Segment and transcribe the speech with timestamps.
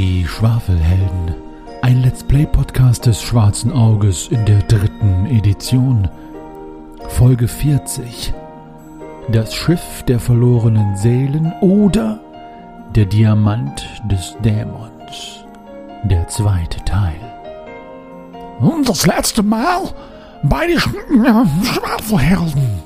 [0.00, 1.34] Die Schwafelhelden.
[1.82, 6.08] Ein Let's Play Podcast des Schwarzen Auges in der dritten Edition.
[7.08, 8.32] Folge 40.
[9.30, 12.18] Das Schiff der verlorenen Seelen oder
[12.94, 15.44] der Diamant des Dämons.
[16.04, 17.20] Der zweite Teil.
[18.58, 19.82] Und das letzte Mal
[20.42, 20.88] bei den Sch
[21.62, 22.80] Schwafelhelden.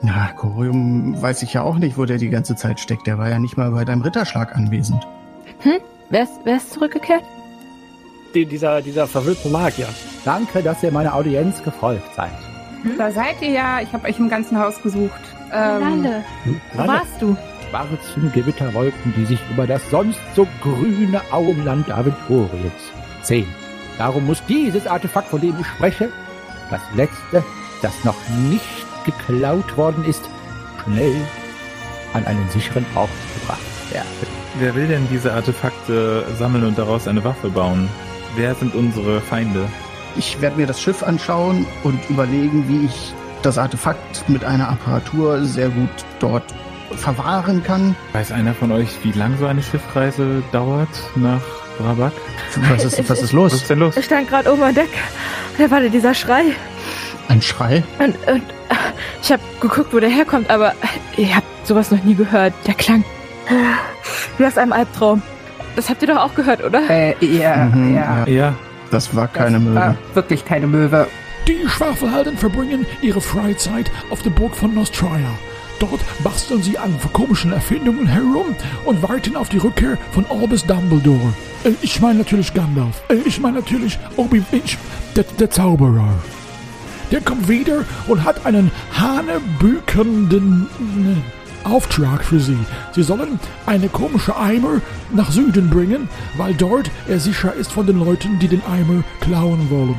[0.00, 3.06] Na, Corium weiß ich ja auch nicht, wo der die ganze Zeit steckt.
[3.06, 5.06] Der war ja nicht mal bei deinem Ritterschlag anwesend.
[5.60, 5.80] Hm?
[6.12, 7.24] Wer ist, wer ist zurückgekehrt?
[8.34, 9.88] Die, dieser, dieser verwirrte Magier.
[10.26, 12.32] Danke, dass ihr meiner Audienz gefolgt seid.
[12.98, 13.80] Da seid ihr ja.
[13.80, 15.22] Ich habe euch im ganzen Haus gesucht.
[15.50, 16.24] Ähm, Lande.
[16.74, 17.34] Wo warst du?
[17.70, 23.48] Schwarzen Gewitterwolken, die sich über das sonst so grüne Augenland Aventuriens sehen.
[23.96, 26.10] Darum muss dieses Artefakt, von dem ich spreche,
[26.68, 27.42] das letzte,
[27.80, 28.66] das noch nicht
[29.06, 30.28] geklaut worden ist,
[30.84, 31.16] schnell
[32.12, 33.08] an einen sicheren Ort
[33.40, 34.41] gebracht werden.
[34.58, 37.88] Wer will denn diese Artefakte sammeln und daraus eine Waffe bauen?
[38.36, 39.66] Wer sind unsere Feinde?
[40.16, 45.42] Ich werde mir das Schiff anschauen und überlegen, wie ich das Artefakt mit einer Apparatur
[45.44, 45.88] sehr gut
[46.20, 46.44] dort
[46.96, 47.96] verwahren kann.
[48.12, 51.40] Weiß einer von euch, wie lang so eine Schiffreise dauert nach
[51.78, 52.12] Brabak?
[52.70, 53.52] Was ist, was ist Was los?
[53.54, 53.96] ist denn los?
[53.96, 54.90] Ich stand gerade oben an Deck.
[55.56, 56.44] Da war dieser Schrei.
[57.28, 57.82] Ein Schrei?
[57.98, 58.42] Und, und
[59.22, 60.74] ich habe geguckt, wo der herkommt, aber
[61.16, 62.52] ich habe sowas noch nie gehört.
[62.66, 63.02] Der klang
[64.38, 65.22] wie aus einem Albtraum.
[65.76, 66.82] Das habt ihr doch auch gehört, oder?
[66.90, 68.26] Äh, ja, Mhm, ja.
[68.26, 68.54] Ja,
[68.90, 69.74] Das war keine das Möwe.
[69.74, 71.06] War wirklich keine Möwe.
[71.48, 75.18] Die Schwafelhelden verbringen ihre Freizeit auf der Burg von Nostria.
[75.80, 81.32] Dort basteln sie an komischen Erfindungen herum und warten auf die Rückkehr von Albus Dumbledore.
[81.64, 83.02] Äh, Ich meine natürlich Gandalf.
[83.08, 84.76] Äh, Ich meine natürlich Obi, ich,
[85.16, 86.08] der, der Zauberer.
[87.10, 90.66] Der kommt wieder und hat einen hanebückenden
[91.16, 92.58] äh, Auftrag für sie.
[92.92, 94.80] Sie sollen eine komische Eimer
[95.12, 99.70] nach Süden bringen, weil dort er sicher ist von den Leuten, die den Eimer klauen
[99.70, 99.96] wollen.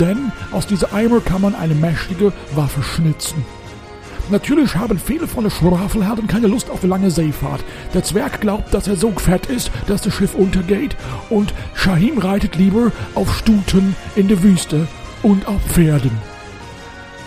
[0.00, 3.44] Denn aus dieser Eimer kann man eine mächtige Waffe schnitzen.
[4.30, 7.62] Natürlich haben viele von den Schwafelhelden keine Lust auf lange Seefahrt.
[7.92, 10.96] Der Zwerg glaubt, dass er so fett ist, dass das Schiff untergeht
[11.28, 14.86] und Shahim reitet lieber auf Stuten in der Wüste
[15.22, 16.31] und auf Pferden.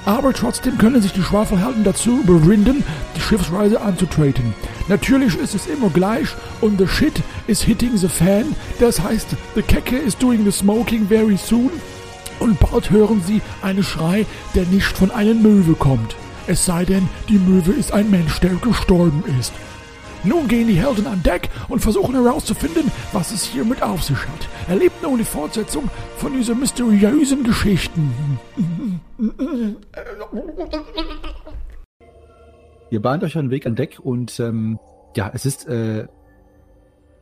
[0.06, 2.84] Aber trotzdem können sich die Schwafelhelden dazu überwinden,
[3.16, 4.54] die Schiffsreise anzutreten.
[4.88, 6.30] Natürlich ist es immer gleich
[6.62, 8.56] und the shit is hitting the fan.
[8.80, 11.72] Das heißt, the Kecke is doing the smoking very soon.
[12.40, 16.16] Und bald hören sie einen Schrei, der nicht von einer Möwe kommt.
[16.48, 19.54] Es sei denn, die Möwe ist ein Mensch, der gestorben ist.
[20.25, 24.18] Nun gehen die Helden an Deck und versuchen herauszufinden, was es hier mit auf sich
[24.18, 24.50] hat.
[24.68, 28.40] Erlebt nun die Fortsetzung von diesen mysteriösen Geschichten.
[32.90, 34.80] Ihr bahnt euch einen Weg an Deck und ähm,
[35.16, 36.08] ja, es ist äh,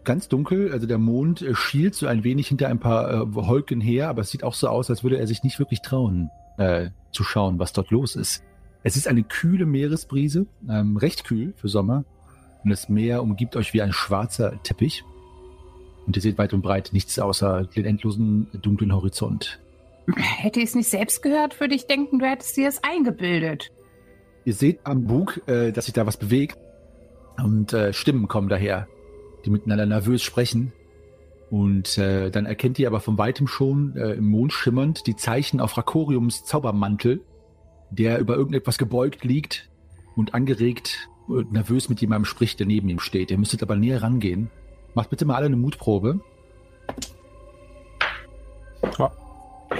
[0.04, 0.72] ganz dunkel.
[0.72, 4.22] Also der Mond äh, schielt so ein wenig hinter ein paar äh, Wolken her, aber
[4.22, 7.60] es sieht auch so aus, als würde er sich nicht wirklich trauen, äh, zu schauen,
[7.60, 8.44] was dort los ist.
[8.84, 12.06] Es ist eine kühle Meeresbrise, ähm, recht kühl für Sommer.
[12.64, 15.04] Und das Meer umgibt euch wie ein schwarzer Teppich.
[16.06, 19.60] Und ihr seht weit und breit nichts außer den endlosen dunklen Horizont.
[20.18, 23.72] Hätte ich es nicht selbst gehört, würde ich denken, du hättest dir es eingebildet.
[24.44, 26.58] Ihr seht am Bug, äh, dass sich da was bewegt
[27.38, 28.88] und äh, Stimmen kommen daher,
[29.46, 30.74] die miteinander nervös sprechen.
[31.50, 35.60] Und äh, dann erkennt ihr aber von weitem schon äh, im Mond schimmernd die Zeichen
[35.62, 37.22] auf Rakoriums Zaubermantel,
[37.92, 39.70] der über irgendetwas gebeugt liegt
[40.16, 43.32] und angeregt nervös mit jemandem spricht, der neben ihm steht.
[43.32, 44.50] Ihr müsstet aber näher rangehen.
[44.94, 46.20] Macht bitte mal alle eine Mutprobe.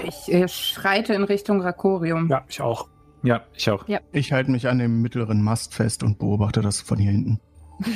[0.06, 2.28] Ich äh, schreite in Richtung Rakorium.
[2.28, 2.88] Ja, ich auch.
[3.22, 3.86] ja, ich auch.
[4.12, 7.40] Ich halte mich an dem mittleren Mast fest und beobachte das von hier hinten.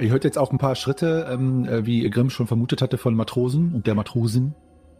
[0.00, 3.14] Ihr hört jetzt auch ein paar Schritte, ähm, äh, wie Grimm schon vermutet hatte, von
[3.14, 4.54] Matrosen und der Matrosin,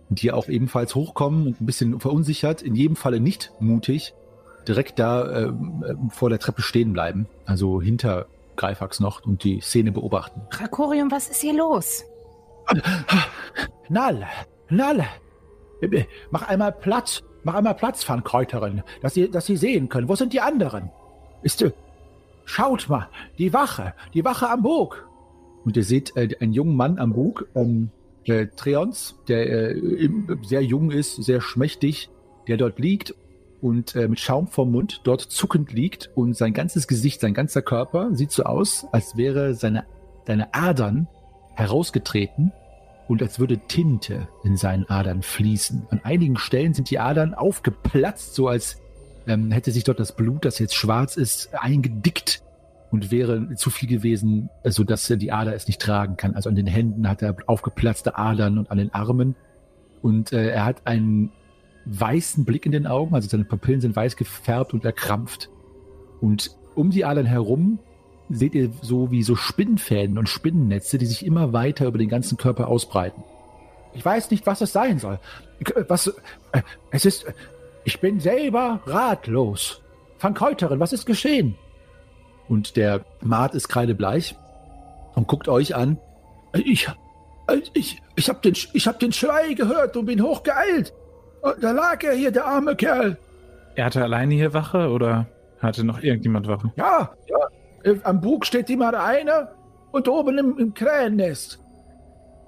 [0.08, 4.14] die auch ebenfalls hochkommen und ein bisschen verunsichert, in jedem Falle nicht mutig,
[4.68, 5.52] direkt da äh,
[6.10, 8.26] vor der Treppe stehen bleiben, also hinter
[8.56, 10.42] Greifax noch und die Szene beobachten.
[10.50, 12.04] Rakorium, was ist hier los?
[13.88, 14.26] Nall,
[14.68, 15.04] Nall,
[15.80, 20.08] äh, mach einmal Platz, mach einmal Platz, Pfannkräuterin, dass Sie, dass Sie sehen können.
[20.08, 20.90] Wo sind die anderen?
[21.42, 21.72] Ist, äh,
[22.44, 25.08] schaut mal, die Wache, die Wache am Bug.
[25.64, 27.90] Und ihr seht äh, einen jungen Mann am Bug, ähm,
[28.26, 30.10] der Treons, der äh,
[30.42, 32.10] sehr jung ist, sehr schmächtig,
[32.46, 33.14] der dort liegt
[33.60, 37.62] und äh, mit Schaum vom Mund dort zuckend liegt und sein ganzes Gesicht, sein ganzer
[37.62, 39.84] Körper sieht so aus, als wäre seine,
[40.26, 41.08] seine Adern
[41.54, 42.52] herausgetreten
[43.08, 45.86] und als würde Tinte in seinen Adern fließen.
[45.90, 48.80] An einigen Stellen sind die Adern aufgeplatzt, so als
[49.26, 52.42] ähm, hätte sich dort das Blut, das jetzt schwarz ist, eingedickt
[52.90, 56.34] und wäre zu viel gewesen, sodass die Ader es nicht tragen kann.
[56.34, 59.36] Also an den Händen hat er aufgeplatzte Adern und an den Armen.
[60.00, 61.32] Und äh, er hat einen
[61.88, 65.50] weißen Blick in den Augen, also seine Pupillen sind weiß gefärbt und erkrampft.
[66.20, 67.78] Und um die Adern herum
[68.28, 72.36] seht ihr so wie so Spinnenfäden und Spinnennetze, die sich immer weiter über den ganzen
[72.36, 73.24] Körper ausbreiten.
[73.94, 75.18] Ich weiß nicht, was es sein soll.
[75.88, 76.08] Was,
[76.52, 77.26] äh, es ist,
[77.84, 79.82] ich bin selber ratlos.
[80.20, 81.56] Van Keuterin, was ist geschehen?
[82.48, 84.36] Und der Mart ist kreidebleich
[85.14, 85.98] und guckt euch an.
[86.52, 86.88] Ich,
[87.72, 90.92] ich, ich habe den, ich hab den Schrei gehört und bin hochgeeilt.
[91.60, 93.16] Da lag er hier, der arme Kerl.
[93.74, 95.26] Er hatte alleine hier Wache oder
[95.60, 96.72] hatte noch irgendjemand Wache?
[96.76, 97.38] Ja, ja.
[97.84, 99.52] Äh, am Bug steht immer einer
[99.92, 101.60] und oben im, im Krähennest.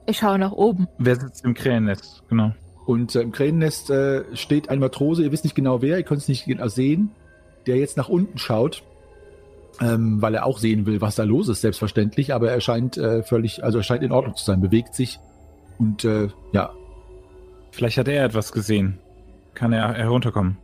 [0.06, 0.88] Ich schaue nach oben.
[0.98, 2.22] Wer sitzt im Krähennest?
[2.28, 2.52] Genau.
[2.86, 6.22] Und äh, im Krähennest äh, steht ein Matrose, ihr wisst nicht genau wer, ihr könnt
[6.22, 7.12] es nicht genau sehen,
[7.66, 8.82] der jetzt nach unten schaut,
[9.80, 13.22] ähm, weil er auch sehen will, was da los ist, selbstverständlich, aber er scheint äh,
[13.22, 15.20] völlig, also er scheint in Ordnung zu sein, bewegt sich
[15.78, 16.70] und äh, ja.
[17.70, 18.98] Vielleicht hat er etwas gesehen.
[19.54, 20.56] Kann er herunterkommen?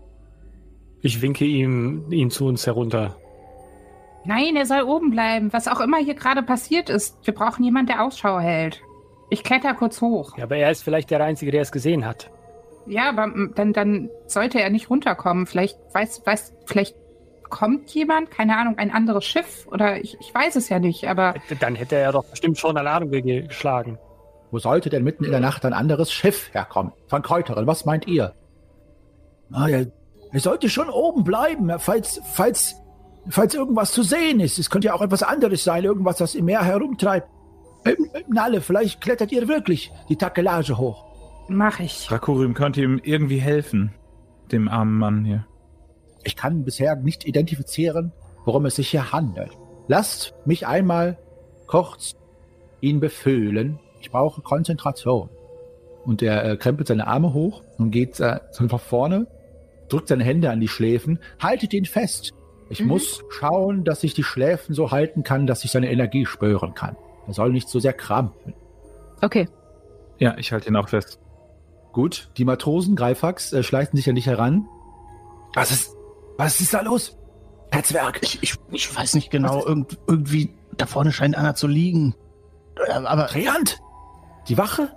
[1.02, 3.16] Ich winke ihm, ihn zu uns herunter.
[4.24, 5.52] Nein, er soll oben bleiben.
[5.52, 7.16] Was auch immer hier gerade passiert ist.
[7.24, 8.80] Wir brauchen jemanden, der Ausschau hält.
[9.30, 10.36] Ich kletter kurz hoch.
[10.36, 12.30] Ja, aber er ist vielleicht der Einzige, der es gesehen hat.
[12.86, 15.46] Ja, aber dann, dann sollte er nicht runterkommen.
[15.46, 16.96] Vielleicht weiß, weiß, vielleicht
[17.50, 21.34] kommt jemand, keine Ahnung, ein anderes Schiff oder ich, ich weiß es ja nicht, aber.
[21.60, 23.98] Dann hätte er doch bestimmt schon Alarm ge- geschlagen.
[24.50, 26.92] Wo sollte denn mitten in der Nacht ein anderes Schiff herkommen?
[27.08, 28.34] Van Kräuterin, was meint ihr?
[29.52, 29.86] Ah, er,
[30.32, 32.76] er sollte schon oben bleiben, falls, falls,
[33.28, 34.58] falls irgendwas zu sehen ist.
[34.58, 37.28] Es könnte ja auch etwas anderes sein, irgendwas, das im Meer herumtreibt.
[37.84, 41.04] Ähm, äh, Nalle, vielleicht klettert ihr wirklich die Takelage hoch.
[41.48, 42.10] Mach ich.
[42.10, 43.92] Rakurium könnte ihm irgendwie helfen.
[44.50, 45.46] Dem armen Mann hier.
[46.24, 48.12] Ich kann bisher nicht identifizieren,
[48.44, 49.52] worum es sich hier handelt.
[49.86, 51.18] Lasst mich einmal
[51.66, 52.16] kurz
[52.80, 53.78] ihn befehlen.
[54.06, 55.28] Ich brauche Konzentration.
[56.04, 59.26] Und er äh, krempelt seine Arme hoch und geht äh, nach vorne,
[59.88, 61.18] drückt seine Hände an die Schläfen.
[61.42, 62.32] Haltet ihn fest.
[62.68, 62.86] Ich Mhm.
[62.86, 66.96] muss schauen, dass ich die Schläfen so halten kann, dass ich seine Energie spüren kann.
[67.26, 68.54] Er soll nicht so sehr krampfen.
[69.22, 69.48] Okay.
[70.18, 71.18] Ja, ich halte ihn auch fest.
[71.92, 74.68] Gut, die Matrosen, Greifax, äh, schleichen sich an dich heran.
[75.54, 75.96] Was ist,
[76.36, 77.16] was ist da los?
[77.72, 78.20] Herr Zwerg.
[78.22, 82.14] Ich, ich, ich weiß nicht genau, irgend, irgendwie da vorne scheint einer zu liegen.
[82.86, 83.80] Äh, Aber Treant?
[84.48, 84.90] Die Wache?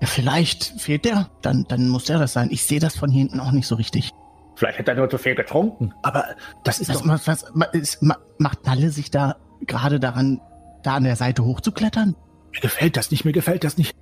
[0.00, 1.28] ja, vielleicht fehlt der.
[1.42, 2.48] Dann, dann muss der das sein.
[2.50, 4.10] Ich sehe das von hier hinten auch nicht so richtig.
[4.56, 5.92] Vielleicht hat er nur zu viel getrunken.
[6.02, 6.24] Aber
[6.64, 7.08] das ist Was, doch...
[7.08, 10.40] was, was, ist, ma, macht Nalle sich da gerade daran,
[10.82, 12.16] da an der Seite hochzuklettern?
[12.52, 13.94] Mir gefällt das nicht, mir gefällt das nicht.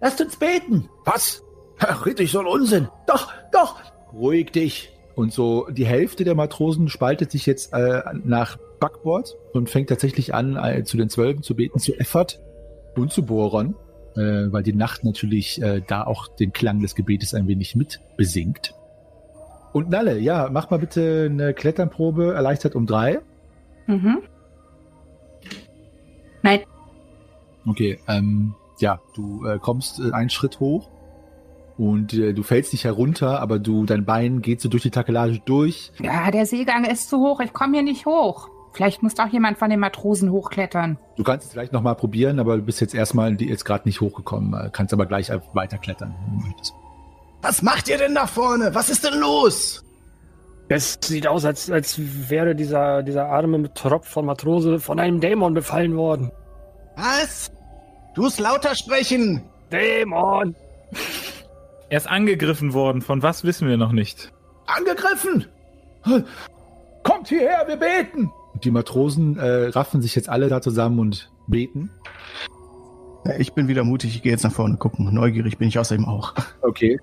[0.00, 0.88] Lasst uns beten.
[1.04, 1.42] Was?
[1.78, 2.88] Ach, richtig so ein Unsinn.
[3.06, 3.80] Doch, doch.
[4.12, 4.90] Ruhig dich.
[5.14, 10.34] Und so die Hälfte der Matrosen spaltet sich jetzt äh, nach Backbord und fängt tatsächlich
[10.34, 12.40] an, äh, zu den Zwölfen zu beten, zu Effert
[12.96, 13.76] und zu Boron,
[14.16, 18.00] äh, weil die Nacht natürlich äh, da auch den Klang des Gebetes ein wenig mit
[18.16, 18.74] besingt.
[19.72, 23.20] Und Nalle, ja, mach mal bitte eine Kletternprobe, erleichtert um drei.
[23.86, 24.22] Mhm.
[26.42, 26.60] Nein.
[27.66, 30.90] Okay, ähm, ja, du äh, kommst äh, einen Schritt hoch
[31.76, 35.40] und äh, du fällst nicht herunter, aber du, dein Bein geht so durch die Takelage
[35.44, 35.90] durch.
[36.00, 37.40] Ja, der Seegang ist zu hoch.
[37.40, 38.48] Ich komme hier nicht hoch.
[38.74, 40.98] Vielleicht muss doch jemand von den Matrosen hochklettern.
[41.16, 43.88] Du kannst es vielleicht noch mal probieren, aber du bist jetzt erstmal die- jetzt gerade
[43.88, 44.52] nicht hochgekommen.
[44.52, 46.74] Äh, Kannst aber gleich äh, weiterklettern, wenn du möchtest.
[47.42, 48.74] Was macht ihr denn da vorne?
[48.74, 49.84] Was ist denn los?
[50.68, 52.00] Es sieht aus, als, als
[52.30, 56.32] wäre dieser, dieser arme Tropf von Matrose von einem Dämon befallen worden.
[56.96, 57.52] Was?
[58.14, 59.42] Du musst lauter sprechen.
[59.70, 60.56] Dämon!
[61.90, 63.02] Er ist angegriffen worden.
[63.02, 64.32] Von was wissen wir noch nicht?
[64.66, 65.46] Angegriffen.
[67.02, 68.32] Kommt hierher, wir beten.
[68.64, 71.90] Die Matrosen äh, raffen sich jetzt alle da zusammen und beten.
[73.38, 74.16] Ich bin wieder mutig.
[74.16, 75.12] Ich gehe jetzt nach vorne gucken.
[75.12, 76.34] Neugierig bin ich außerdem auch.
[76.62, 76.98] Okay.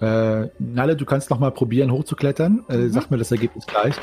[0.00, 2.64] Äh, Nalle, du kannst noch mal probieren, hochzuklettern.
[2.68, 3.94] Äh, Sag mir das Ergebnis gleich.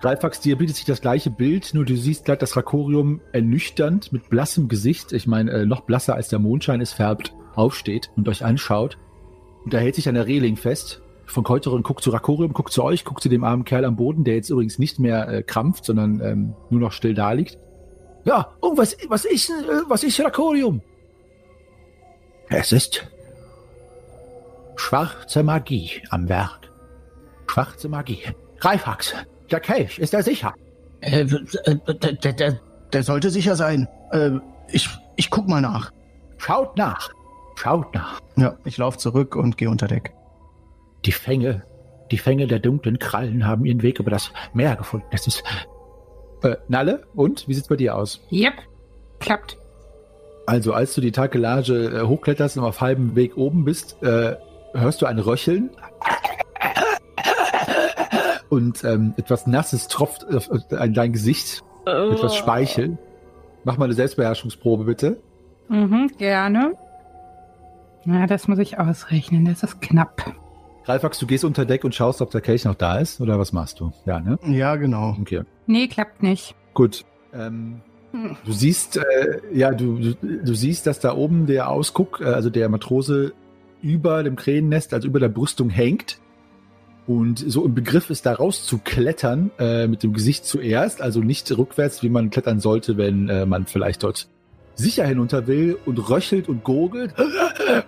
[0.00, 4.28] Greifax, dir bietet sich das gleiche Bild, nur du siehst gleich das Rakorium ernüchternd mit
[4.28, 8.44] blassem Gesicht, ich meine, äh, noch blasser als der Mondschein es färbt, aufsteht und euch
[8.44, 8.98] anschaut.
[9.64, 11.00] Und da hält sich an der Reling fest.
[11.26, 14.24] Von Keuterin guckt zu Rakorium, guckt zu euch, guckt zu dem armen Kerl am Boden,
[14.24, 17.58] der jetzt übrigens nicht mehr äh, krampft, sondern ähm, nur noch still da liegt.
[18.24, 20.80] Ja, und was, was ist, äh, was ist Rakorium?
[22.48, 23.06] Es ist
[24.76, 26.70] schwarze Magie am Werk.
[27.46, 28.22] Schwarze Magie.
[28.58, 29.14] Greifax,
[29.50, 30.54] der Kelch, ist er sicher?
[31.00, 32.60] Äh, äh, der, der, der,
[32.92, 33.88] der sollte sicher sein.
[34.12, 34.30] Äh,
[34.68, 35.92] ich, ich guck mal nach.
[36.38, 37.10] Schaut nach.
[37.56, 38.20] Schaut nach.
[38.36, 40.12] Ja, ich laufe zurück und gehe unter Deck.
[41.04, 41.64] Die Fänge,
[42.10, 45.06] die Fänge der dunklen Krallen haben ihren Weg über das Meer gefunden.
[45.10, 45.42] Es ist,
[46.42, 47.48] Äh, Nalle, und?
[47.48, 48.20] Wie sieht's bei dir aus?
[48.30, 48.52] Yep.
[49.18, 49.56] Klappt.
[50.46, 54.36] Also, als du die Takelage äh, hochkletterst und auf halbem Weg oben bist, äh,
[54.74, 55.70] hörst du ein Röcheln.
[58.50, 61.64] Und ähm, etwas Nasses tropft auf, auf dein Gesicht.
[61.86, 62.98] Etwas Speichel.
[63.64, 65.16] Mach mal eine Selbstbeherrschungsprobe, bitte.
[65.68, 66.74] Mhm, gerne.
[68.04, 69.46] Na, das muss ich ausrechnen.
[69.46, 70.34] Das ist knapp.
[70.86, 73.52] Ralfax, du gehst unter Deck und schaust, ob der Kelch noch da ist, oder was
[73.52, 73.92] machst du?
[74.04, 74.38] Ja, ne?
[74.46, 75.16] Ja, genau.
[75.20, 75.42] Okay.
[75.66, 76.54] Nee, klappt nicht.
[76.74, 77.04] Gut.
[77.32, 77.80] Ähm,
[78.12, 82.50] du siehst, äh, ja, du, du, du siehst, dass da oben der Ausguck, äh, also
[82.50, 83.32] der Matrose
[83.80, 86.18] über dem Krähennest, also über der Brüstung hängt
[87.06, 92.02] und so im Begriff ist, da rauszuklettern, äh, mit dem Gesicht zuerst, also nicht rückwärts,
[92.02, 94.28] wie man klettern sollte, wenn äh, man vielleicht dort
[94.74, 97.14] sicher hinunter will und röchelt und gurgelt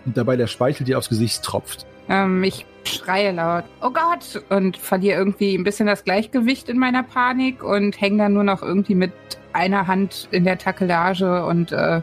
[0.04, 1.86] und dabei der Speichel dir aufs Gesicht tropft.
[2.08, 7.02] Ähm, ich schreie laut, oh Gott, und verliere irgendwie ein bisschen das Gleichgewicht in meiner
[7.02, 9.12] Panik und hänge dann nur noch irgendwie mit
[9.52, 12.02] einer Hand in der Takelage und äh,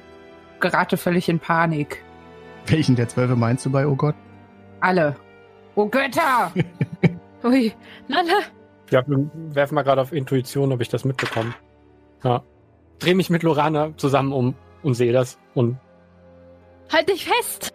[0.60, 2.04] gerate völlig in Panik.
[2.68, 4.16] Welchen der Zwölfe meinst du bei Oh Gott?
[4.80, 5.16] Alle.
[5.76, 6.52] Oh Götter!
[7.44, 7.74] Ui,
[8.08, 8.44] Nalle,
[8.90, 11.54] Ja, wir werfen mal gerade auf Intuition, ob ich das mitbekomme.
[12.24, 12.44] Ja.
[13.00, 15.38] Dreh mich mit Lorana zusammen um und sehe das.
[15.54, 15.78] Und
[16.92, 17.73] halt dich fest!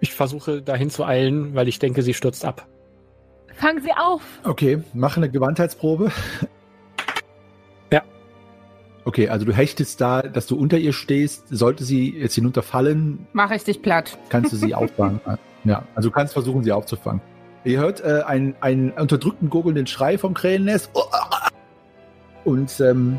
[0.00, 2.66] Ich versuche dahin zu eilen, weil ich denke, sie stürzt ab.
[3.54, 4.22] Fang sie auf!
[4.44, 6.10] Okay, mach eine Gewandheitsprobe.
[7.92, 8.02] Ja.
[9.04, 11.48] Okay, also du hechtest da, dass du unter ihr stehst.
[11.50, 14.16] Sollte sie jetzt hinunterfallen, Mach ich dich platt.
[14.28, 15.20] kannst du sie auffangen.
[15.64, 17.20] Ja, also du kannst versuchen, sie aufzufangen.
[17.64, 20.90] Ihr hört äh, einen, einen unterdrückten, gurgelnden Schrei vom Krähennest.
[22.44, 23.18] Und ähm,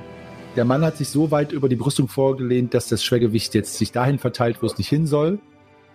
[0.55, 3.91] der Mann hat sich so weit über die Brüstung vorgelehnt, dass das Schwergewicht jetzt sich
[3.91, 5.39] dahin verteilt, wo es nicht hin soll.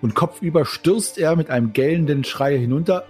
[0.03, 3.05] Und kopfüber stürzt er mit einem gellenden Schrei hinunter.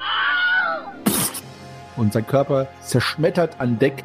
[1.96, 4.04] Und sein Körper zerschmettert an Deck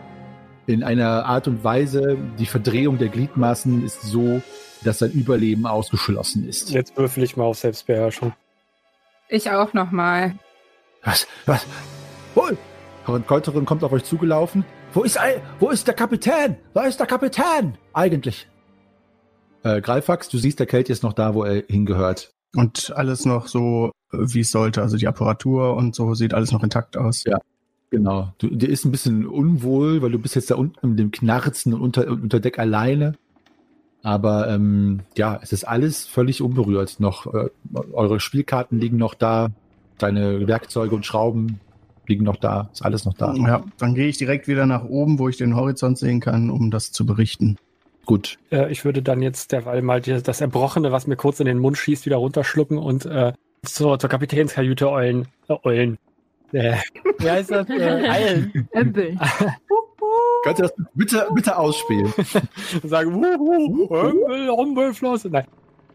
[0.68, 2.18] in einer Art und Weise.
[2.40, 4.42] Die Verdrehung der Gliedmaßen ist so,
[4.84, 6.70] dass sein Überleben ausgeschlossen ist.
[6.72, 8.34] Jetzt würfel ich mal auf Selbstbeherrschung.
[9.30, 10.36] Ich auch nochmal.
[11.04, 11.28] Was?
[11.46, 11.66] Was?
[12.36, 12.50] Wo?
[13.08, 14.64] Und Keuterin kommt auf euch zugelaufen.
[14.94, 16.58] Wo ist, Ei- wo ist der Kapitän?
[16.74, 17.78] Wo ist der Kapitän?
[17.94, 18.48] Eigentlich.
[19.64, 22.34] Äh, Greifax, du siehst, der Kelch ist noch da, wo er hingehört.
[22.56, 24.82] Und alles noch so, wie es sollte.
[24.82, 27.24] Also die Apparatur und so sieht alles noch intakt aus.
[27.24, 27.40] Ja.
[27.92, 28.34] Genau.
[28.38, 31.74] Du, dir ist ein bisschen unwohl, weil du bist jetzt da unten mit dem Knarzen
[31.74, 33.14] und unter, unter Deck alleine.
[34.04, 37.00] Aber ähm, ja, es ist alles völlig unberührt.
[37.00, 37.50] Noch äh,
[37.92, 39.50] eure Spielkarten liegen noch da,
[39.98, 41.60] deine Werkzeuge und Schrauben
[42.08, 43.34] liegen noch da, ist alles noch da.
[43.36, 46.72] Ja, dann gehe ich direkt wieder nach oben, wo ich den Horizont sehen kann, um
[46.72, 47.58] das zu berichten.
[48.12, 48.40] Gut.
[48.52, 51.60] Äh, ich würde dann jetzt derweil mal die, das Erbrochene, was mir kurz in den
[51.60, 53.32] Mund schießt, wieder runterschlucken und äh,
[53.64, 55.30] zur, zur Kapitänskajüte eulen.
[55.48, 55.98] Äh, eulen.
[56.52, 56.76] Äh,
[57.20, 57.70] wie heißt das?
[57.70, 58.68] Äh, eilen.
[58.76, 59.18] Ömpeln.
[60.44, 62.14] Könnt ihr das bitte, bitte ausspielen?
[62.84, 65.30] Sagen, wuhu, Rumpel, Rumpelflosse.
[65.30, 65.46] Nein.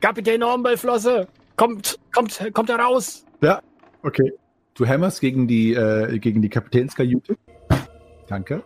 [0.00, 3.26] Kapitän Rumpelflosse, kommt, kommt, kommt heraus.
[3.42, 3.60] Ja,
[4.02, 4.32] okay.
[4.72, 7.36] Du hämmerst gegen die, äh, gegen die Kapitänskajüte.
[8.26, 8.62] Danke.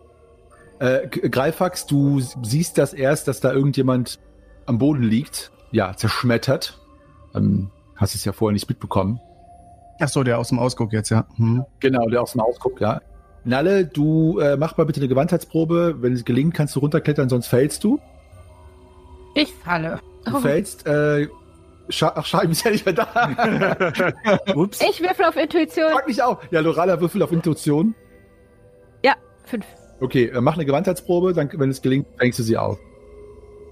[0.81, 4.19] Äh, Greifax, du siehst das erst, dass da irgendjemand
[4.65, 5.51] am Boden liegt.
[5.71, 6.79] Ja, zerschmettert.
[7.35, 9.19] Ähm, hast es ja vorher nicht mitbekommen.
[9.99, 11.27] Ach so, der aus dem Ausguck jetzt, ja.
[11.35, 11.63] Hm.
[11.79, 12.99] Genau, der aus dem Haus guckt, ja.
[13.43, 15.97] Nalle, du äh, mach mal bitte eine Gewandheitsprobe.
[16.01, 17.99] Wenn es gelingt, kannst du runterklettern, sonst fällst du.
[19.35, 19.99] Ich falle.
[20.25, 20.39] Du Oh.
[20.39, 21.27] fällst, äh,
[21.89, 24.13] Scha Ach, Scheiben ist ja nicht mehr da.
[24.55, 24.81] Ups.
[24.81, 25.91] Ich würfel auf Intuition.
[25.91, 26.39] Frag mich auch.
[26.51, 27.93] Ja, Lorala würfel auf Intuition.
[29.03, 29.13] Ja,
[29.45, 29.65] fünf.
[30.01, 32.79] Okay, äh, mach eine Gewandheitsprobe, dann, wenn es gelingt, fängst du sie auf.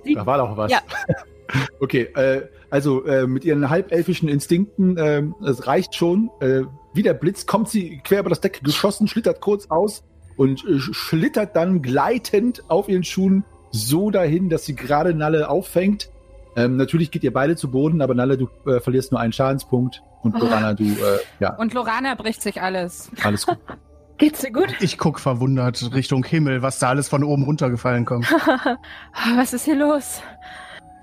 [0.03, 0.19] Sieben.
[0.19, 0.71] Da war doch was.
[0.71, 0.79] Ja.
[1.79, 6.29] okay, äh, also äh, mit ihren halbelfischen Instinkten, ähm, es reicht schon.
[6.39, 6.61] Äh,
[6.93, 10.03] wie der Blitz kommt sie quer über das Deck geschossen, schlittert kurz aus
[10.37, 16.09] und äh, schlittert dann gleitend auf ihren Schuhen so dahin, dass sie gerade Nalle auffängt.
[16.55, 20.03] Ähm, natürlich geht ihr beide zu Boden, aber Nalle, du äh, verlierst nur einen Schadenspunkt
[20.21, 20.39] und Oh.
[20.39, 23.09] Lorana, du, äh, ja, Und Lorana bricht sich alles.
[23.23, 23.57] alles gut.
[24.19, 24.75] Geht's dir gut?
[24.81, 28.29] Ich guck verwundert Richtung Himmel, was da alles von oben runtergefallen kommt.
[29.35, 30.21] was ist hier los?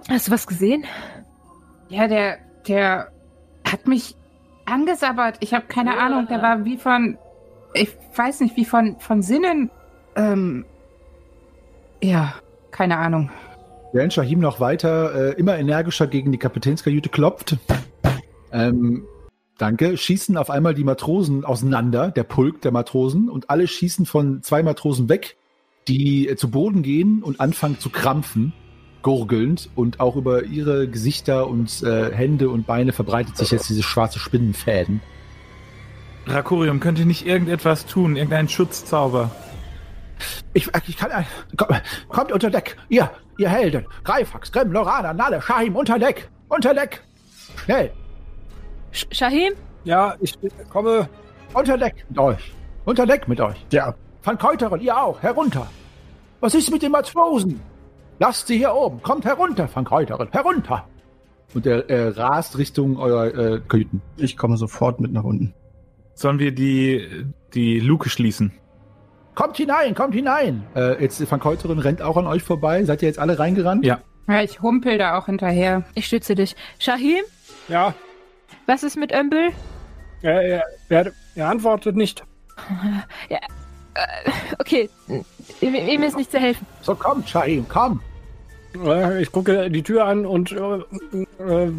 [0.08, 0.84] Hast du was gesehen?
[1.88, 3.10] Ja, der, der
[3.64, 4.14] hat mich
[4.66, 5.38] angesabbert.
[5.40, 5.98] Ich habe keine Ja.
[6.06, 6.26] Ahnung.
[6.28, 7.16] Der war wie von,
[7.74, 9.70] ich weiß nicht, wie von, von Sinnen.
[10.14, 10.66] Ähm,
[12.02, 12.34] ja,
[12.70, 13.30] keine Ahnung.
[13.92, 17.56] Während Shahim noch weiter äh, immer energischer gegen die Kapitänskajüte klopft,
[18.52, 19.06] ähm,
[19.58, 24.42] danke, schießen auf einmal die Matrosen auseinander, der Pulk der Matrosen, und alle schießen von
[24.42, 25.36] zwei Matrosen weg,
[25.88, 28.52] die äh, zu Boden gehen und anfangen zu krampfen,
[29.02, 33.82] gurgelnd, und auch über ihre Gesichter und äh, Hände und Beine verbreitet sich jetzt diese
[33.82, 35.00] schwarze Spinnenfäden.
[36.26, 38.16] Rakurium, könnt ihr nicht irgendetwas tun?
[38.16, 39.30] Irgendeinen Schutzzauber?
[40.54, 41.10] Ich, ich kann.
[41.12, 41.68] ein- Komm,
[42.08, 42.76] kommt unter Deck.
[42.88, 43.86] Ihr, ihr Helden.
[44.02, 46.28] Greifax, Grimm, Lorana, Nalle, Shahim, unter Deck.
[46.48, 47.02] Unter Deck.
[47.64, 47.92] Schnell.
[49.10, 49.52] Sh Shahim?
[49.84, 50.34] Ja, ich
[50.70, 51.08] komme.
[51.54, 52.52] Unter Deck mit euch.
[52.84, 53.56] Unter Deck mit euch.
[53.72, 55.22] Ja, Van Keuteren, ihr auch.
[55.22, 55.66] Herunter.
[56.40, 57.60] Was ist mit den Matrosen?
[58.18, 59.02] Lasst sie hier oben.
[59.02, 60.28] Kommt herunter, Van Keuteren.
[60.32, 60.86] Herunter.
[61.54, 64.02] Und er äh, rast Richtung eurer äh, Kajüten.
[64.16, 65.54] ich komme sofort mit nach unten.
[66.14, 68.52] Sollen wir die, die Luke schließen?
[69.34, 70.66] Kommt hinein, kommt hinein.
[70.74, 72.82] Äh, jetzt Van Keuteren rennt auch an euch vorbei.
[72.84, 73.84] Seid ihr jetzt alle reingerannt?
[73.84, 74.00] Ja.
[74.28, 75.84] Ja, ich humpel da auch hinterher.
[75.94, 76.56] Ich stütze dich.
[76.78, 77.22] Shahim?
[77.68, 77.94] Ja,
[78.66, 79.50] Was ist mit Ömbel?
[80.22, 82.24] er, er, er, er antwortet nicht.
[84.58, 84.90] Okay,
[85.62, 86.66] ihm, ihm ist nicht zu helfen.
[86.82, 88.00] So kommt, Shahim, komm.
[88.84, 90.52] Äh, Ich gucke die Tür an und.
[90.52, 90.56] Äh,
[91.42, 91.70] äh,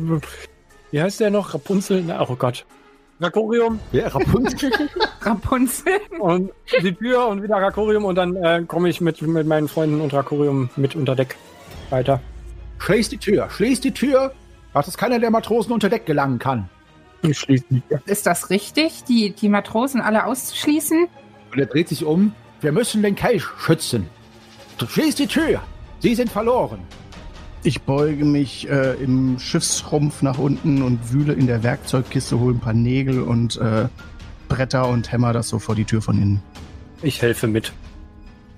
[0.91, 1.53] wie heißt der noch?
[1.53, 2.03] Rapunzel?
[2.05, 2.65] Na, Oh Gott.
[3.19, 4.71] Rakorium Wer Rapunzel?
[5.21, 5.91] Rapunzel.
[6.19, 10.01] und die Tür und wieder Rakorium und dann äh, komme ich mit, mit meinen Freunden
[10.01, 11.35] und Rakorium mit unter Deck
[11.89, 12.19] weiter.
[12.79, 14.31] Schließ die Tür, schließ die Tür,
[14.73, 16.69] dass keiner der Matrosen unter Deck gelangen kann.
[17.21, 18.01] Ich schließe die Tür.
[18.05, 21.07] Ist das richtig, die, die Matrosen alle auszuschließen?
[21.51, 22.33] Und er dreht sich um.
[22.61, 24.07] Wir müssen den Kelch schützen.
[24.87, 25.61] Schließ die Tür.
[25.99, 26.79] Sie sind verloren.
[27.63, 32.59] Ich beuge mich äh, im Schiffsrumpf nach unten und wühle in der Werkzeugkiste, hole ein
[32.59, 33.87] paar Nägel und äh,
[34.47, 36.43] Bretter und hämmer das so vor die Tür von innen.
[37.01, 37.73] Ich helfe mit.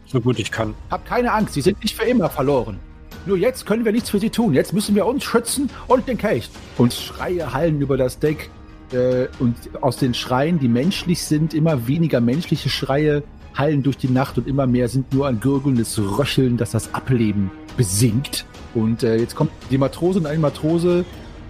[0.05, 0.75] So gut ich kann.
[0.91, 2.79] Habt keine Angst, Sie sind nicht für immer verloren.
[3.25, 4.53] Nur jetzt können wir nichts für Sie tun.
[4.53, 6.49] Jetzt müssen wir uns schützen und den Kelch.
[6.77, 8.49] Und Schreie hallen über das Deck.
[8.91, 13.23] Äh, und aus den Schreien, die menschlich sind, immer weniger menschliche Schreie
[13.55, 17.51] hallen durch die Nacht und immer mehr sind nur ein gurgelndes Röcheln, das das Ableben
[17.77, 18.45] besingt.
[18.73, 21.05] Und äh, jetzt kommt die Matrose und ein Matrose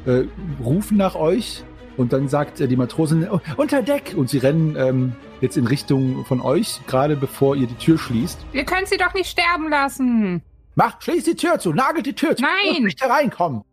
[0.06, 0.24] äh,
[0.64, 1.64] rufen nach euch
[1.98, 5.68] und dann sagt äh, die Matrosin oh, unter Deck und sie rennen ähm, jetzt in
[5.68, 8.40] Richtung von euch, gerade bevor ihr die Tür schließt.
[8.52, 10.42] Wir können sie doch nicht sterben lassen.
[10.80, 12.42] Mach, schließ die Tür zu, nagelt die Tür zu.
[12.42, 12.78] Nein!
[12.78, 13.64] Du nicht hereinkommen.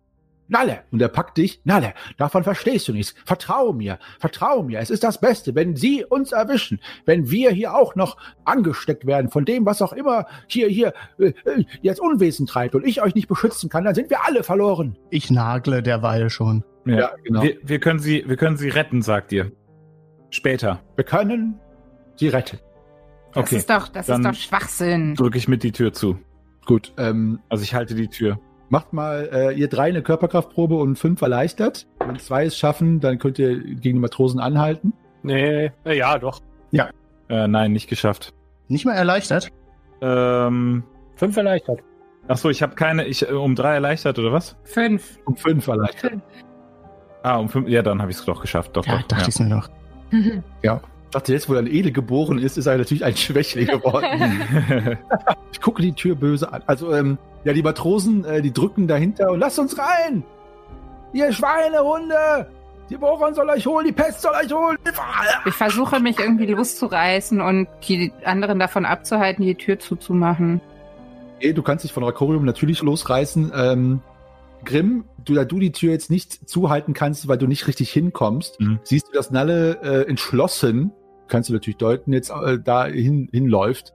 [0.48, 0.80] Nalle!
[0.90, 1.60] Und er packt dich.
[1.62, 3.14] Nalle, davon verstehst du nichts.
[3.24, 4.80] Vertrau mir, vertrau mir.
[4.80, 6.80] Es ist das Beste, wenn sie uns erwischen.
[7.04, 11.32] Wenn wir hier auch noch angesteckt werden von dem, was auch immer hier, hier, äh,
[11.44, 14.98] äh, jetzt Unwesen treibt und ich euch nicht beschützen kann, dann sind wir alle verloren.
[15.10, 16.64] Ich nagle derweil schon.
[16.86, 17.42] Ja, genau.
[17.44, 19.52] Wir, wir, können sie, wir können sie retten, sagt ihr.
[20.30, 20.82] Später.
[20.96, 21.60] Wir können
[22.16, 22.58] sie retten.
[23.32, 23.56] Das Okay.
[23.58, 25.14] ist doch, das dann- ist doch Schwachsinn.
[25.14, 26.18] Drücke ich mit die Tür zu.
[26.66, 28.38] Gut, ähm, Also ich halte die Tür.
[28.68, 31.86] macht mal äh, ihr drei eine Körperkraftprobe und fünf erleichtert.
[32.04, 34.92] Wenn zwei es schaffen, dann könnt ihr gegen die Matrosen anhalten.
[35.22, 36.40] Nee, äh, ja, doch.
[37.28, 38.32] Äh, nein, nicht geschafft.
[38.68, 39.48] Nicht mal erleichtert?
[40.00, 40.84] Ähm,
[41.16, 41.80] Fünf erleichtert.
[42.28, 44.56] ach so, ich habe keine, ich äh, um drei erleichtert oder was?
[44.62, 45.18] Fünf.
[45.24, 46.20] Um fünf erleichtert.
[47.24, 48.76] Ah, um fünf, ja, dann habe ich es doch geschafft.
[48.76, 49.08] Doch, Ja, doch.
[49.08, 49.68] dachte ich's mir doch.
[50.62, 50.80] Ja.
[51.06, 54.98] Ich dachte, jetzt, wo dann Ele geboren ist, ist er natürlich ein Schwächling geworden.
[55.52, 56.62] ich gucke die Tür böse an.
[56.66, 60.24] Also, ähm, ja, die Matrosen, äh, die drücken dahinter und lasst uns rein!
[61.12, 62.50] Ihr Schweinehunde!
[62.90, 64.76] Die Boron soll euch holen, die Pest soll euch holen!
[65.44, 70.60] Ich versuche mich irgendwie loszureißen und die anderen davon abzuhalten, die Tür zuzumachen.
[71.36, 73.52] Okay, du kannst dich von Rakorium natürlich losreißen.
[73.54, 74.00] Ähm,
[74.66, 78.60] Grimm, du, da du die Tür jetzt nicht zuhalten kannst, weil du nicht richtig hinkommst,
[78.60, 78.80] Mhm.
[78.82, 80.92] siehst du, dass Nalle äh, entschlossen,
[81.28, 83.94] kannst du natürlich deuten, jetzt äh, da hin, hinläuft.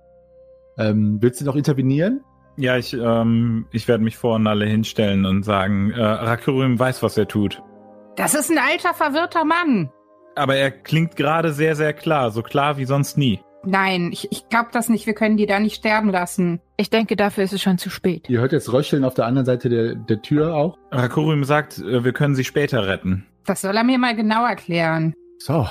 [0.79, 2.21] Ähm, willst du noch intervenieren?
[2.57, 7.17] ja, ich, ähm, ich werde mich vor alle hinstellen und sagen, äh, Rakurim weiß, was
[7.17, 7.61] er tut.
[8.17, 9.89] Das ist ein alter, verwirrter Mann.
[10.35, 13.39] Aber er klingt gerade sehr, sehr klar, so klar wie sonst nie.
[13.63, 15.05] Nein, ich, ich glaube das nicht.
[15.05, 16.61] Wir können die da nicht sterben lassen.
[16.77, 18.27] Ich denke, dafür ist es schon zu spät.
[18.29, 20.77] Ihr hört jetzt Röcheln auf der anderen Seite der, der Tür auch.
[20.91, 23.25] Rakurim sagt, äh, wir können sie später retten.
[23.45, 25.13] Das soll er mir mal genau erklären.
[25.39, 25.67] So,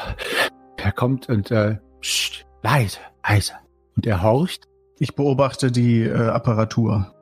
[0.77, 2.99] er kommt und äh, pst, leise,
[3.29, 3.55] leise.
[3.97, 4.65] Und er horcht.
[4.99, 7.15] Ich beobachte die äh, Apparatur.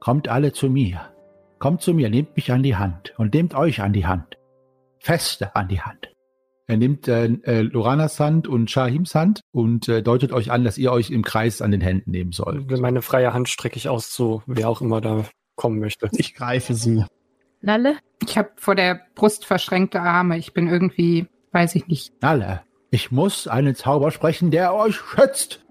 [0.00, 1.00] Kommt alle zu mir.
[1.58, 4.36] Kommt zu mir, nehmt mich an die Hand und nehmt euch an die Hand.
[4.98, 6.13] Feste an die Hand.
[6.66, 10.78] Er nimmt äh, äh, Loranas Hand und Shahims Hand und äh, deutet euch an, dass
[10.78, 12.70] ihr euch im Kreis an den Händen nehmen sollt.
[12.80, 15.24] Meine freie Hand strecke ich aus zu wer auch immer da
[15.56, 16.08] kommen möchte.
[16.12, 17.04] Ich greife sie.
[17.60, 17.96] Nalle?
[18.22, 20.38] Ich habe vor der Brust verschränkte Arme.
[20.38, 22.12] Ich bin irgendwie, weiß ich nicht.
[22.22, 25.64] Alle, ich muss einen Zauber sprechen, der euch schützt.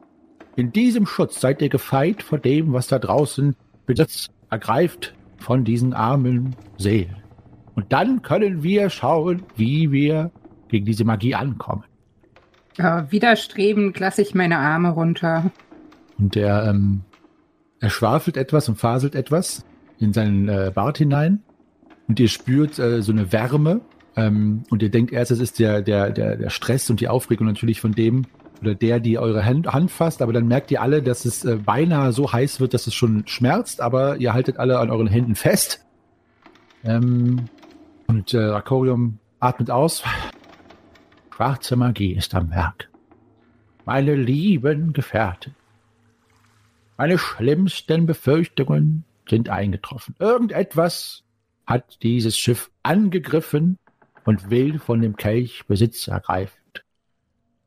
[0.56, 3.56] In diesem Schutz seid ihr gefeit vor dem, was da draußen
[3.88, 4.30] besitzt.
[4.52, 7.24] Ergreift von diesen armen Seelen.
[7.76, 10.32] Und dann können wir schauen, wie wir
[10.74, 11.84] gegen diese Magie ankommen.
[12.78, 15.52] Äh, widerstrebend lasse ich meine Arme runter.
[16.18, 17.02] Und er, ähm,
[17.80, 19.64] er schwafelt etwas und faselt etwas
[20.00, 21.44] in seinen äh, Bart hinein.
[22.08, 23.82] Und ihr spürt äh, so eine Wärme.
[24.16, 27.46] Ähm, und ihr denkt erst, es ist der, der, der, der Stress und die Aufregung
[27.46, 28.26] natürlich von dem,
[28.60, 31.58] oder der, die eure Hand, Hand fasst, aber dann merkt ihr alle, dass es äh,
[31.58, 35.36] beinahe so heiß wird, dass es schon schmerzt, aber ihr haltet alle an euren Händen
[35.36, 35.86] fest.
[36.84, 37.46] Ähm,
[38.08, 40.04] und äh, Rakorium atmet aus.
[41.36, 42.92] Schwarze Magie ist am Werk.
[43.86, 45.56] Meine lieben Gefährten,
[46.96, 50.16] meine schlimmsten Befürchtungen sind eingetroffen.
[50.20, 51.24] Irgendetwas
[51.66, 53.80] hat dieses Schiff angegriffen
[54.26, 56.62] und will von dem Kelch Besitz ergreifen.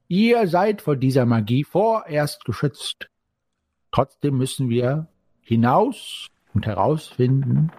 [0.06, 3.08] Ihr seid vor dieser Magie vorerst geschützt.
[3.90, 5.08] Trotzdem müssen wir
[5.40, 7.72] hinaus und herausfinden,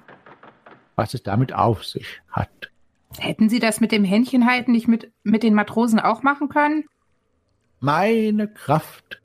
[0.98, 2.72] was es damit auf sich hat.
[3.18, 6.86] Hätten Sie das mit dem Händchenhalten nicht mit, mit den Matrosen auch machen können?
[7.80, 9.22] Meine Kraft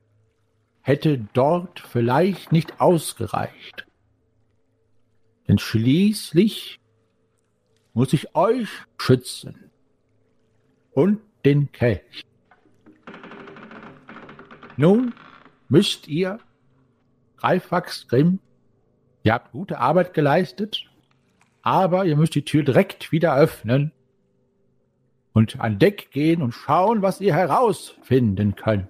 [0.82, 3.86] hätte dort vielleicht nicht ausgereicht.
[5.48, 6.80] Denn schließlich
[7.92, 8.68] muss ich euch
[8.98, 9.70] schützen
[10.92, 12.24] und den Kelch.
[14.76, 15.14] Nun
[15.68, 16.38] müsst ihr,
[17.36, 18.38] Greifax Grimm,
[19.22, 20.90] ihr habt gute Arbeit geleistet,
[21.62, 23.92] aber ihr müsst die Tür direkt wieder öffnen
[25.32, 28.86] und an Deck gehen und schauen, was ihr herausfinden könnt.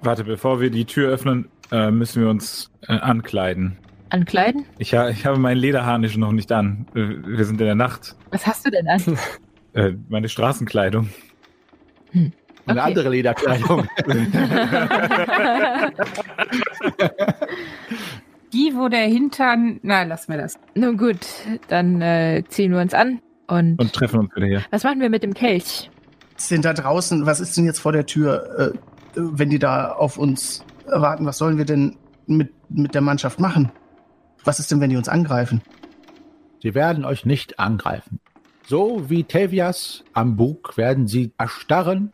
[0.00, 3.78] Warte, bevor wir die Tür öffnen, äh, müssen wir uns äh, ankleiden.
[4.10, 4.64] Ankleiden?
[4.78, 6.86] Ich, ha ich habe meinen Lederharnisch noch nicht an.
[6.94, 8.16] Wir sind in der Nacht.
[8.30, 9.02] Was hast du denn an?
[9.74, 11.10] Äh, meine Straßenkleidung.
[12.14, 12.32] Eine
[12.66, 12.80] Okay.
[12.80, 13.86] andere Lederkleidung.
[18.52, 19.80] Die, wo der Hintern.
[19.82, 20.58] Na, lass mir das.
[20.74, 21.18] Nun gut,
[21.68, 23.20] dann äh, ziehen wir uns an.
[23.46, 24.62] Und, Und treffen uns wieder hier.
[24.70, 25.90] was machen wir mit dem Kelch?
[26.36, 28.78] Sind da draußen, was ist denn jetzt vor der Tür, äh,
[29.14, 31.24] wenn die da auf uns warten?
[31.26, 33.70] Was sollen wir denn mit, mit der Mannschaft machen?
[34.44, 35.62] Was ist denn, wenn die uns angreifen?
[36.62, 38.20] Sie werden euch nicht angreifen.
[38.66, 42.12] So wie Tevias am Bug werden sie erstarren,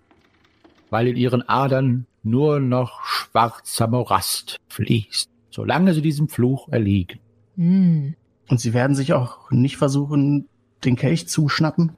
[0.91, 7.21] weil in ihren Adern nur noch schwarzer Morast fließt, solange sie diesem Fluch erliegen.
[7.57, 8.17] Hm.
[8.49, 10.49] Und sie werden sich auch nicht versuchen,
[10.85, 11.93] den Kelch zu schnappen?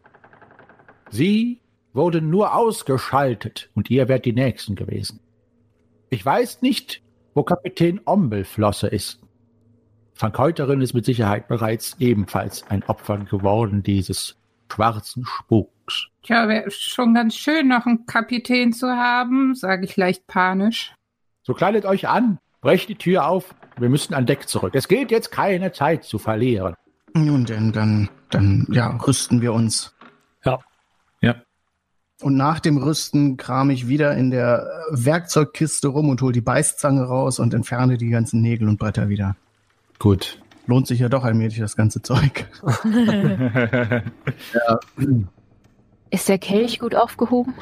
[1.11, 1.61] Sie
[1.95, 5.21] wurden nur ausgeschaltet und ihr wärt die Nächsten gewesen.
[6.11, 7.03] Ich weiß nicht,
[7.35, 9.21] wo Kapitän Ombelflosse ist.
[10.19, 14.37] Van Keuterin ist mit Sicherheit bereits ebenfalls ein Opfer geworden dieses
[14.71, 16.09] schwarzen Spuks.
[16.23, 20.95] Tja, wäre schon ganz schön, noch einen Kapitän zu haben, sage ich leicht panisch.
[21.43, 24.75] So kleidet euch an, brecht die Tür auf, wir müssen an Deck zurück.
[24.75, 26.75] Es gilt jetzt keine Zeit zu verlieren.
[27.15, 29.95] Nun denn, dann, dann, ja, rüsten wir uns.
[30.45, 30.59] Ja.
[31.21, 31.37] Ja.
[32.21, 37.05] Und nach dem Rüsten kram ich wieder in der Werkzeugkiste rum und hol die Beißzange
[37.05, 39.37] raus und entferne die ganzen Nägel und Bretter wieder.
[40.01, 40.43] Gut.
[40.67, 42.49] Lohnt sich ja doch allmählich das ganze Zeug.
[46.11, 47.55] Ist der Kelch gut aufgehoben?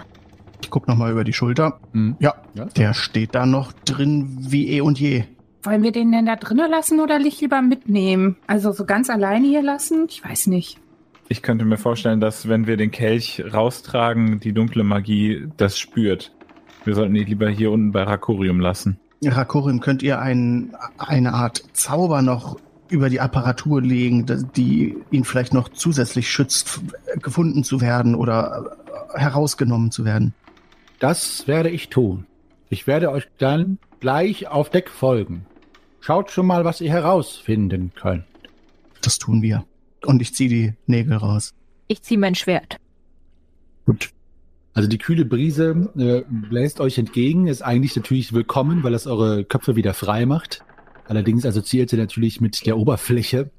[0.64, 1.78] Ich guck noch mal über die Schulter.
[1.92, 2.16] Hm.
[2.20, 2.64] Ja, Ja.
[2.64, 5.24] der steht da noch drin wie eh und je.
[5.62, 8.36] Wollen wir den denn da drinnen lassen oder lieber mitnehmen?
[8.46, 10.06] Also so ganz alleine hier lassen?
[10.08, 10.78] Ich weiß nicht.
[11.28, 16.32] Ich könnte mir vorstellen, dass wenn wir den Kelch raustragen, die dunkle Magie das spürt.
[16.84, 18.98] Wir sollten ihn lieber hier unten bei Rakorium lassen.
[19.22, 25.52] Rakorim, könnt ihr ein, eine Art Zauber noch über die Apparatur legen, die ihn vielleicht
[25.52, 26.80] noch zusätzlich schützt,
[27.22, 28.76] gefunden zu werden oder
[29.14, 30.32] äh, herausgenommen zu werden?
[31.04, 32.24] Das werde ich tun.
[32.70, 35.44] Ich werde euch dann gleich auf Deck folgen.
[36.00, 38.24] Schaut schon mal, was ihr herausfinden könnt.
[39.02, 39.66] Das tun wir.
[40.06, 41.52] Und ich ziehe die Nägel raus.
[41.88, 42.78] Ich ziehe mein Schwert.
[43.84, 44.12] Gut.
[44.72, 49.44] Also die kühle Brise äh, bläst euch entgegen, ist eigentlich natürlich willkommen, weil es eure
[49.44, 50.64] Köpfe wieder frei macht.
[51.06, 53.50] Allerdings assoziiert sie natürlich mit der Oberfläche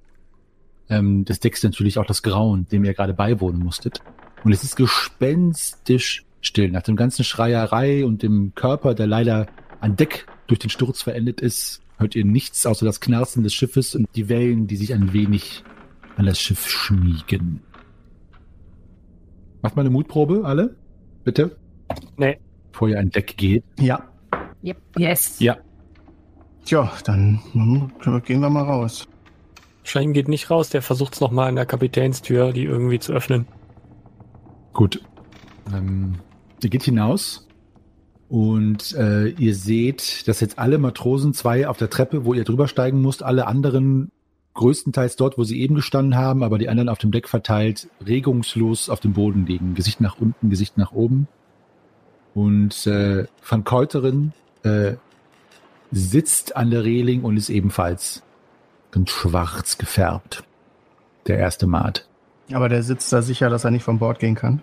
[0.89, 4.01] ähm, des Decks natürlich auch das Grauen, dem ihr gerade beiwohnen musstet.
[4.43, 6.69] Und es ist gespenstisch still.
[6.69, 9.47] Nach dem ganzen Schreierei und dem Körper, der leider
[9.79, 13.95] an Deck durch den Sturz verendet ist, hört ihr nichts außer das Knarzen des Schiffes
[13.95, 15.63] und die Wellen, die sich ein wenig
[16.17, 17.61] an das Schiff schmiegen.
[19.61, 20.75] Macht mal eine Mutprobe, alle?
[21.23, 21.57] Bitte?
[22.17, 22.37] Nee.
[22.71, 23.63] Bevor ihr an Deck geht.
[23.79, 24.03] Ja.
[24.63, 24.77] Yep.
[24.97, 25.39] Yes.
[25.39, 25.57] Ja.
[26.65, 27.39] Tja, dann
[28.25, 29.07] gehen wir mal raus.
[29.83, 33.45] Schein geht nicht raus, der versucht es nochmal an der Kapitänstür, die irgendwie zu öffnen.
[34.73, 34.99] Gut.
[35.71, 36.15] Ähm,
[36.63, 37.47] ihr geht hinaus
[38.29, 42.67] und äh, ihr seht, dass jetzt alle Matrosen, zwei auf der Treppe, wo ihr drüber
[42.67, 44.11] steigen musst, alle anderen
[44.55, 48.89] größtenteils dort, wo sie eben gestanden haben, aber die anderen auf dem Deck verteilt, regungslos
[48.89, 49.75] auf dem Boden liegen.
[49.75, 51.27] Gesicht nach unten, Gesicht nach oben.
[52.33, 54.93] Und äh, Van Keuterin äh,
[55.91, 58.23] sitzt an der Reling und ist ebenfalls
[58.91, 60.43] ganz schwarz gefärbt.
[61.27, 62.07] Der erste Mat.
[62.51, 64.61] Aber der sitzt da sicher, dass er nicht von Bord gehen kann.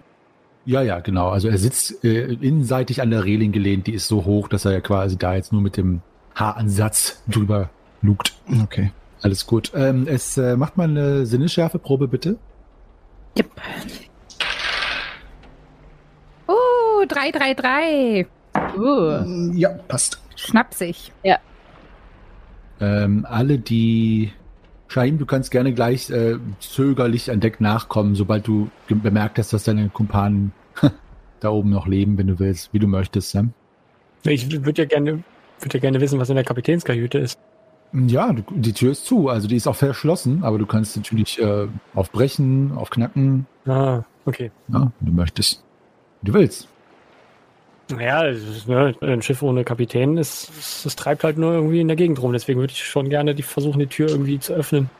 [0.64, 1.30] Ja, ja, genau.
[1.30, 4.72] Also er sitzt äh, innenseitig an der Reling gelehnt, die ist so hoch, dass er
[4.72, 6.02] ja quasi da jetzt nur mit dem
[6.34, 7.70] Haaransatz drüber
[8.00, 8.34] lugt.
[8.62, 8.92] Okay.
[9.22, 9.72] Alles gut.
[9.74, 12.38] Ähm, es äh, macht mal eine Sinnesschärfeprobe, bitte.
[13.38, 13.50] Yep.
[16.46, 18.26] Oh, 333.
[18.76, 19.52] Uh.
[19.54, 20.20] Ja, passt.
[20.36, 21.12] Schnapsig.
[22.82, 24.32] Ähm, alle, die
[24.92, 29.64] Shahim, du kannst gerne gleich äh, zögerlich an Deck nachkommen, sobald du bemerkt hast, dass
[29.64, 30.52] deine Kumpanen
[31.40, 33.34] da oben noch leben, wenn du willst, wie du möchtest.
[33.34, 33.48] Ne?
[34.24, 35.24] Ich würde ja gerne,
[35.60, 37.38] würde ja gerne wissen, was in der Kapitänskajüte ist.
[37.94, 41.40] Ja, du, die Tür ist zu, also die ist auch verschlossen, aber du kannst natürlich
[41.40, 44.50] äh, aufbrechen, aufknacken, Ah, okay.
[44.68, 45.62] ja, wenn du möchtest.
[46.20, 46.68] Wie du willst.
[47.96, 51.88] Naja, ist, ne, ein Schiff ohne Kapitän ist, es, es treibt halt nur irgendwie in
[51.88, 52.32] der Gegend rum.
[52.32, 54.90] Deswegen würde ich schon gerne die versuchen, die Tür irgendwie zu öffnen.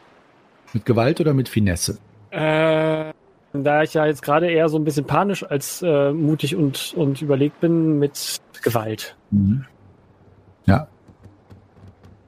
[0.72, 1.98] Mit Gewalt oder mit Finesse?
[2.31, 3.12] Äh,
[3.52, 7.20] da ich ja jetzt gerade eher so ein bisschen panisch als äh, mutig und, und
[7.20, 9.16] überlegt bin, mit Gewalt.
[9.31, 9.66] Mhm.
[10.64, 10.88] Ja.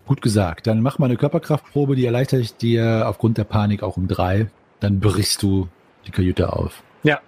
[0.06, 0.66] Gut gesagt.
[0.66, 4.48] Dann mach mal eine Körperkraftprobe, die erleichtert ich dir aufgrund der Panik auch um drei.
[4.80, 5.68] Dann brichst du
[6.06, 6.82] die Kajüte auf.
[7.02, 7.20] Ja.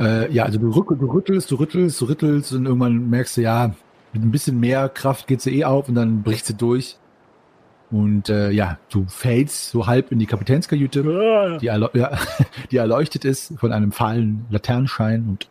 [0.00, 3.42] Äh, ja, also du, rück, du rüttelst, du rüttelst, du rüttelst und irgendwann merkst du,
[3.42, 3.74] ja,
[4.12, 6.96] mit ein bisschen mehr Kraft geht sie eh auf und dann bricht sie durch.
[7.90, 12.16] Und äh, ja, du fällst so halb in die Kapitänskajüte die, erleu ja,
[12.70, 15.48] die erleuchtet ist von einem fahlen Laternenschein und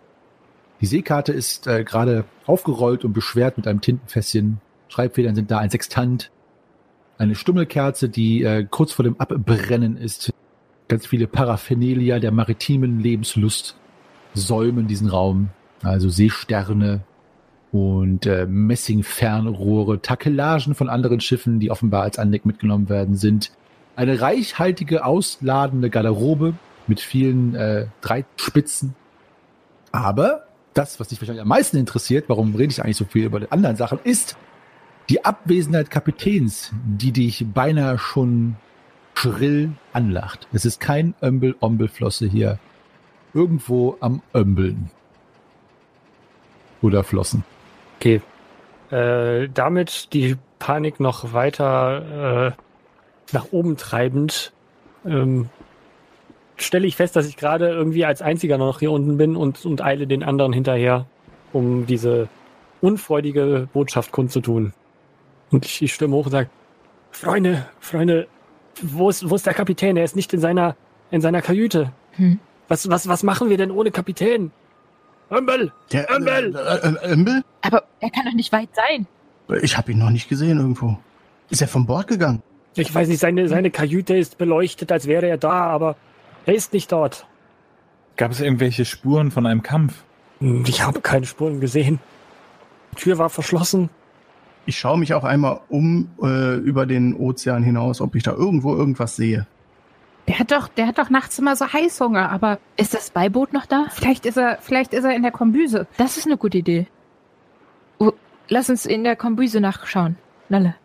[0.81, 4.61] die Seekarte ist äh, gerade aufgerollt und beschwert mit einem Tintenfässchen.
[4.87, 6.31] Schreibfedern sind da, ein Sextant,
[7.17, 10.31] eine Stummelkerze, die äh, kurz vor dem Abbrennen ist.
[10.87, 13.75] Ganz viele Paraphernalia der maritimen Lebenslust
[14.33, 15.49] säumen diesen Raum.
[15.81, 17.01] Also Seesterne
[17.71, 23.51] und äh, Messingfernrohre, Takelagen von anderen Schiffen, die offenbar als Andeck mitgenommen werden, sind
[23.95, 26.53] eine reichhaltige, ausladende Garderobe
[26.87, 28.95] mit vielen äh, Dreitspitzen.
[29.91, 33.39] Aber das, was dich wahrscheinlich am meisten interessiert, warum rede ich eigentlich so viel über
[33.39, 34.37] die anderen Sachen, ist
[35.09, 38.55] die Abwesenheit Kapitäns, die dich beinahe schon
[39.15, 40.47] schrill anlacht.
[40.53, 42.57] Es ist kein Ömbel-Ombel-Flosse hier
[43.33, 44.89] irgendwo am Ömbeln.
[46.81, 47.43] Oder Flossen.
[47.97, 48.21] Okay.
[48.91, 54.51] Äh, damit die Panik noch weiter äh, nach oben treibend,
[55.05, 55.49] ähm,
[56.57, 59.81] stelle ich fest, dass ich gerade irgendwie als einziger noch hier unten bin und, und
[59.81, 61.05] eile den anderen hinterher,
[61.53, 62.27] um diese
[62.81, 64.73] unfreudige Botschaft kundzutun.
[65.51, 66.49] Und ich, ich stimme hoch und sage,
[67.11, 68.27] Freunde, Freunde,
[68.81, 69.97] wo ist, wo ist der Kapitän?
[69.97, 70.75] Er ist nicht in seiner,
[71.11, 71.91] in seiner Kajüte.
[72.13, 72.39] Hm.
[72.69, 74.51] Was, was, was machen wir denn ohne Kapitän?
[75.31, 75.71] Ömbel!
[75.91, 76.55] Der Ömbel!
[76.55, 77.43] Äh, äh, Ömbel?
[77.61, 79.07] Aber er kann doch nicht weit sein.
[79.61, 80.97] Ich habe ihn noch nicht gesehen irgendwo.
[81.49, 82.41] Ist er von Bord gegangen?
[82.75, 85.95] Ich weiß nicht, seine, seine Kajüte ist beleuchtet, als wäre er da, aber
[86.45, 87.25] er ist nicht dort.
[88.15, 90.03] Gab es irgendwelche Spuren von einem Kampf?
[90.65, 91.99] Ich habe keine Spuren gesehen.
[92.91, 93.89] Die Tür war verschlossen.
[94.65, 98.75] Ich schaue mich auch einmal um äh, über den Ozean hinaus, ob ich da irgendwo
[98.75, 99.47] irgendwas sehe.
[100.29, 103.65] Der hat doch, der hat doch nachts immer so Heißhunger, aber Ist das Beiboot noch
[103.65, 103.87] da?
[103.89, 105.87] vielleicht ist er, vielleicht ist er in der Kombüse.
[105.97, 106.87] Das ist eine gute Idee.
[107.97, 108.13] Oh,
[108.47, 110.15] lass uns in der Kombüse nachschauen.
[110.47, 110.75] Nalle.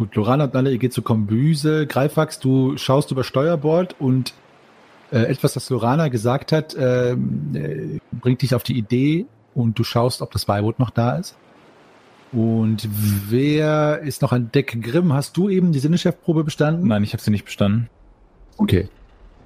[0.00, 1.86] Gut, Lorana und Nalle, ihr geht zur Kombüse.
[1.86, 4.32] Greifax, du schaust über Steuerbord und
[5.12, 9.84] äh, etwas, das Lorana gesagt hat, ähm, äh, bringt dich auf die Idee und du
[9.84, 11.36] schaust, ob das Beiboot noch da ist.
[12.32, 12.88] Und
[13.28, 14.80] wer ist noch an Deck?
[14.82, 16.86] Grimm, hast du eben die Sinneschefprobe bestanden?
[16.86, 17.88] Nein, ich habe sie nicht bestanden.
[18.56, 18.88] Okay.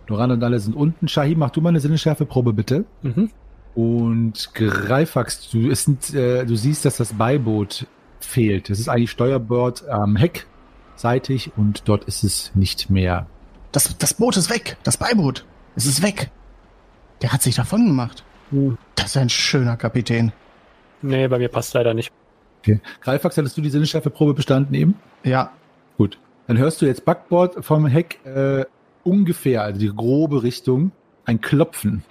[0.07, 1.09] Lorana und Nalle sind unten.
[1.09, 2.85] Shahim, mach du mal eine Sinneschärfeprobe bitte.
[3.03, 3.31] Mhm.
[3.75, 7.87] Und Greifax, du, sind, äh, du siehst, dass das Beiboot
[8.21, 8.71] fehlt.
[8.71, 10.47] Es ist eigentlich Steuerbord am Heck
[10.97, 13.27] seitig und dort ist es nicht mehr.
[13.73, 14.77] Das, das Boot ist weg.
[14.85, 15.45] Das Beiboot.
[15.75, 16.31] Es ist weg.
[17.23, 18.25] Der hat sich davon gemacht.
[18.51, 18.79] Hm.
[18.95, 20.33] Das ist ein schöner Kapitän.
[21.03, 22.13] Nee, bei mir passt leider nicht.
[22.67, 22.81] Okay.
[23.03, 24.95] Greifax, hattest du die Sinneschärfeprobe bestanden eben?
[25.23, 25.53] Ja,
[25.99, 26.19] Gut.
[26.47, 28.65] Dann hörst du jetzt Backbord vom Heck äh,
[29.05, 30.91] ungefähr, also die grobe Richtung,
[31.25, 32.03] ein Klopfen.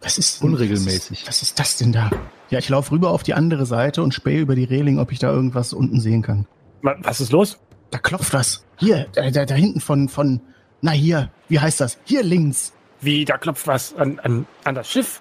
[0.00, 1.10] was ist denn- Unregelmäßig.
[1.10, 2.10] Was ist, was ist das denn da?
[2.50, 5.18] Ja, ich laufe rüber auf die andere Seite und spähe über die Reling, ob ich
[5.18, 6.46] da irgendwas unten sehen kann.
[6.82, 7.58] Wa- Was ist los?
[7.90, 8.64] Da klopft was.
[8.76, 10.40] Hier, da, da, da hinten von, von,
[10.80, 11.98] na hier, wie heißt das?
[12.04, 12.72] Hier links.
[13.00, 15.20] Wie, da klopft was an, an, an das Schiff?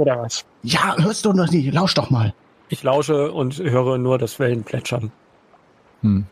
[0.00, 0.46] Oder was?
[0.62, 1.74] Ja, hörst du noch nicht?
[1.74, 2.32] Lausch doch mal.
[2.70, 5.12] Ich lausche und höre nur das Wellen plätschern.
[6.00, 6.24] Hm.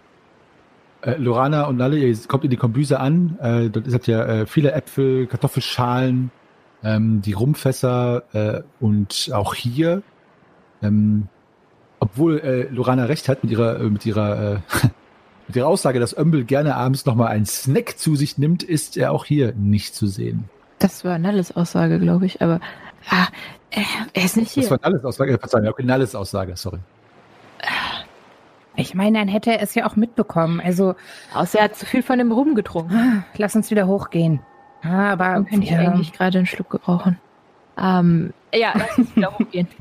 [1.03, 3.39] Äh, Lorana und Lalle, ihr kommt in die Kombüse an.
[3.43, 6.31] Äh, dort habt ihr äh, viele Äpfel, Kartoffelschalen,
[6.83, 10.03] ähm, die Rumfässer äh, und auch hier,
[10.81, 11.29] ähm,
[12.01, 14.59] obwohl äh, Lorana recht hat mit ihrer, äh, mit ihrer, äh,
[15.47, 19.13] Mit der Aussage, dass Ömbel gerne abends nochmal einen Snack zu sich nimmt, ist er
[19.13, 20.45] auch hier nicht zu sehen.
[20.79, 22.61] Das war Nalles Aussage, glaube ich, aber
[23.11, 23.27] ah,
[23.71, 24.71] er, er ist nicht Das hier.
[24.71, 26.79] war Nalles Aussage, äh, Verzeihung, okay, Nalles Aussage, sorry.
[28.77, 30.61] Ich meine, dann hätte er es ja auch mitbekommen.
[30.61, 30.95] Also,
[31.35, 32.95] Außer er hat zu viel von dem Rum getrunken.
[32.95, 34.41] ah, lass uns wieder hochgehen.
[34.83, 37.19] Ah, aber Dann könnte ich ja, eigentlich gerade einen Schluck gebrauchen.
[37.77, 39.67] Ähm, ja, lass uns wieder hochgehen.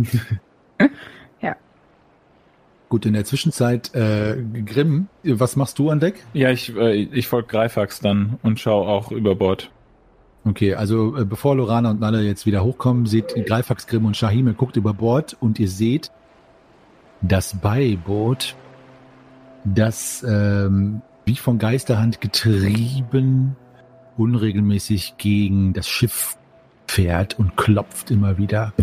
[2.90, 6.24] Gut, in der Zwischenzeit, äh, Grimm, was machst du an Deck?
[6.32, 9.70] Ja, ich, äh, ich folge Greifax dann und schaue auch über Bord.
[10.48, 14.48] Okay, also äh, bevor Lorana und Nalle jetzt wieder hochkommen, seht Greifax, Grimm und Shahim,
[14.48, 16.10] ihr guckt über Bord und ihr seht
[17.22, 18.56] das Beiboot,
[19.66, 23.58] das ähm, wie von Geisterhand getrieben
[24.18, 26.38] unregelmäßig gegen das Schiff
[26.88, 28.74] fährt und klopft immer wieder.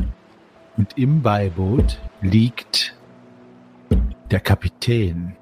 [0.77, 2.94] Und im Beiboot liegt
[4.31, 5.37] der Kapitän.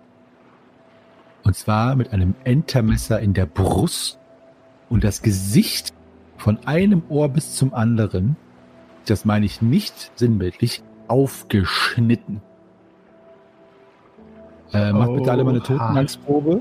[1.43, 4.19] Und zwar mit einem Entermesser in der Brust
[4.89, 5.93] und das Gesicht
[6.43, 8.35] von einem Ohr bis zum anderen,
[9.07, 12.43] das meine ich nicht sinnbildlich, aufgeschnitten.
[14.73, 15.63] Äh, macht bitte alle mal eine.
[15.63, 16.61] Totenangstprobe.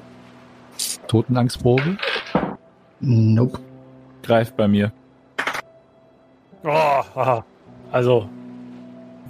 [1.08, 1.98] Totenangstprobe.
[3.00, 3.60] Nope.
[4.22, 4.92] Greift bei mir.
[6.64, 7.42] Oh.
[7.92, 8.30] Also,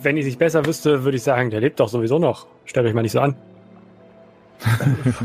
[0.02, 2.46] wenn ich es nicht besser wüsste, würde ich sagen, der lebt doch sowieso noch.
[2.66, 3.38] Stellt euch mal nicht so an.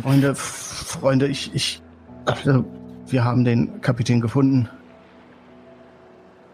[0.03, 1.83] Freunde, Freunde, ich, ich,
[2.27, 2.65] also,
[3.09, 4.69] wir haben den Kapitän gefunden.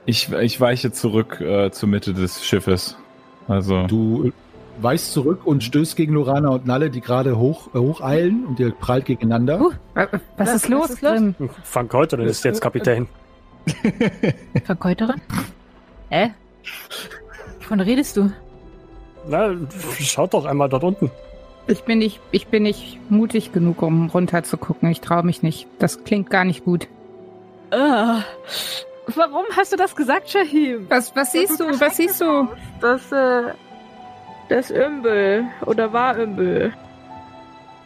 [0.07, 2.97] Ich, ich weiche zurück äh, zur Mitte des Schiffes.
[3.49, 4.33] Also, Du
[4.81, 8.73] weichst zurück und stößt gegen Lorana und Nalle, die gerade hoch, äh, hocheilen und ihr
[8.73, 9.61] prallt gegeneinander.
[9.61, 11.51] Huh, wa- was, Was- ist los, was ist los?
[11.65, 13.07] Frank Heuterin ist jetzt Kapitän.
[14.65, 15.21] Verkäuterin?
[16.11, 16.31] Hä?
[17.61, 18.31] Wovon redest du?
[19.29, 19.51] Na,
[20.01, 21.11] schaut doch einmal dort unten.
[21.69, 24.91] Ich bin nicht, ich bin nicht mutig genug, um runter zu gucken.
[24.91, 25.69] Ich traue mich nicht.
[25.79, 26.88] Das klingt gar nicht gut.
[27.71, 28.23] Ah,
[29.15, 30.87] warum hast du das gesagt, Shahim?
[30.88, 31.65] Was, was siehst du?
[31.81, 32.49] Was siehst du?
[32.81, 33.53] Das, äh,
[34.49, 35.45] das Ömbel.
[35.67, 36.73] Oder war Ömbel.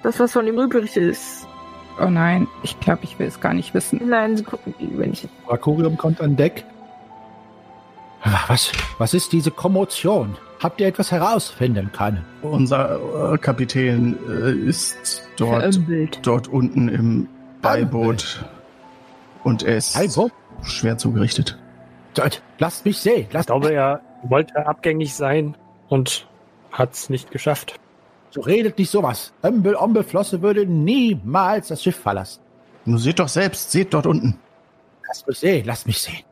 [0.02, 1.46] Das, was von ihm übrig ist.
[2.00, 4.00] Oh nein, ich glaube, ich will es gar nicht wissen.
[4.06, 5.26] Nein, gucken die, wenn ich.
[5.48, 6.64] Rakorium kommt an Deck.
[8.22, 10.36] Ah, Was, was ist diese Kommotion?
[10.62, 12.24] Habt ihr etwas herausfinden können?
[12.42, 16.20] Unser äh, Kapitän äh, ist dort, Verömbelt.
[16.22, 17.28] dort unten im
[17.62, 18.44] Beiboot.
[19.44, 20.32] Und er ist Beiboot?
[20.62, 21.58] Schwer zugerichtet.
[22.14, 23.26] Dort, lasst mich sehen.
[23.28, 25.56] Ich Lasst glaube, er wollte abgängig sein
[25.88, 26.26] und
[26.72, 27.78] hat es nicht geschafft.
[28.30, 29.32] so redet nicht sowas.
[29.44, 32.40] Ömbel Ombel Flosse würde niemals das Schiff verlassen.
[32.84, 34.38] Nur seht doch selbst, seht dort unten.
[35.08, 36.24] Lasst mich sehen, lasst mich sehen.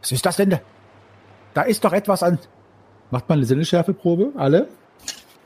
[0.00, 0.50] Was ist das denn?
[0.50, 0.60] da?
[1.54, 2.38] Da ist doch etwas an.
[3.10, 4.68] Macht mal eine Sinneschärfeprobe, alle?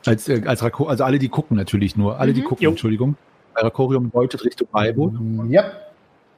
[0.05, 2.19] Als, äh, als Rako also alle, die gucken natürlich nur.
[2.19, 2.45] Alle, die Mhm.
[2.45, 2.69] gucken, Jo.
[2.71, 3.15] Entschuldigung.
[3.55, 5.13] Rakorium deutet Richtung Beiboot.
[5.49, 5.63] Ja.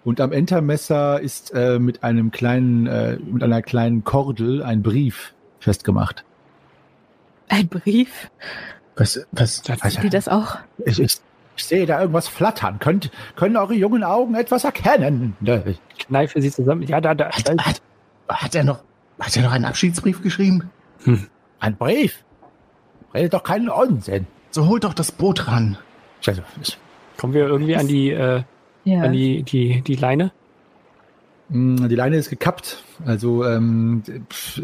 [0.06, 5.34] Und am Entermesser ist äh, mit einem kleinen, äh, mit einer kleinen Kordel ein Brief
[5.60, 6.24] festgemacht.
[7.50, 8.30] Ein Brief?
[8.96, 10.58] Was, was, Sehen die das auch?
[10.86, 11.18] Ich, ich,
[11.58, 12.78] ich sehe da irgendwas flattern.
[12.80, 15.36] Könnt, können eure jungen Augen etwas erkennen?
[15.40, 16.84] Ne, Kneife sie zusammen.
[16.84, 17.32] Ja, da, da.
[17.32, 17.82] hat, da hat,
[18.30, 18.84] hat er noch,
[19.20, 20.70] hat er noch einen Abschiedsbrief geschrieben?
[21.60, 22.24] Ein Brief?
[23.12, 24.28] Redet doch keinen Unsinn.
[24.52, 25.78] So holt doch das Boot ran.
[26.28, 26.78] Also, ich,
[27.18, 28.44] kommen wir irgendwie an die, äh,
[28.86, 29.02] Ja.
[29.02, 30.32] an die, die, die Leine?
[31.50, 32.84] mh, die Leine ist gekappt.
[33.06, 34.62] Also ähm, pf,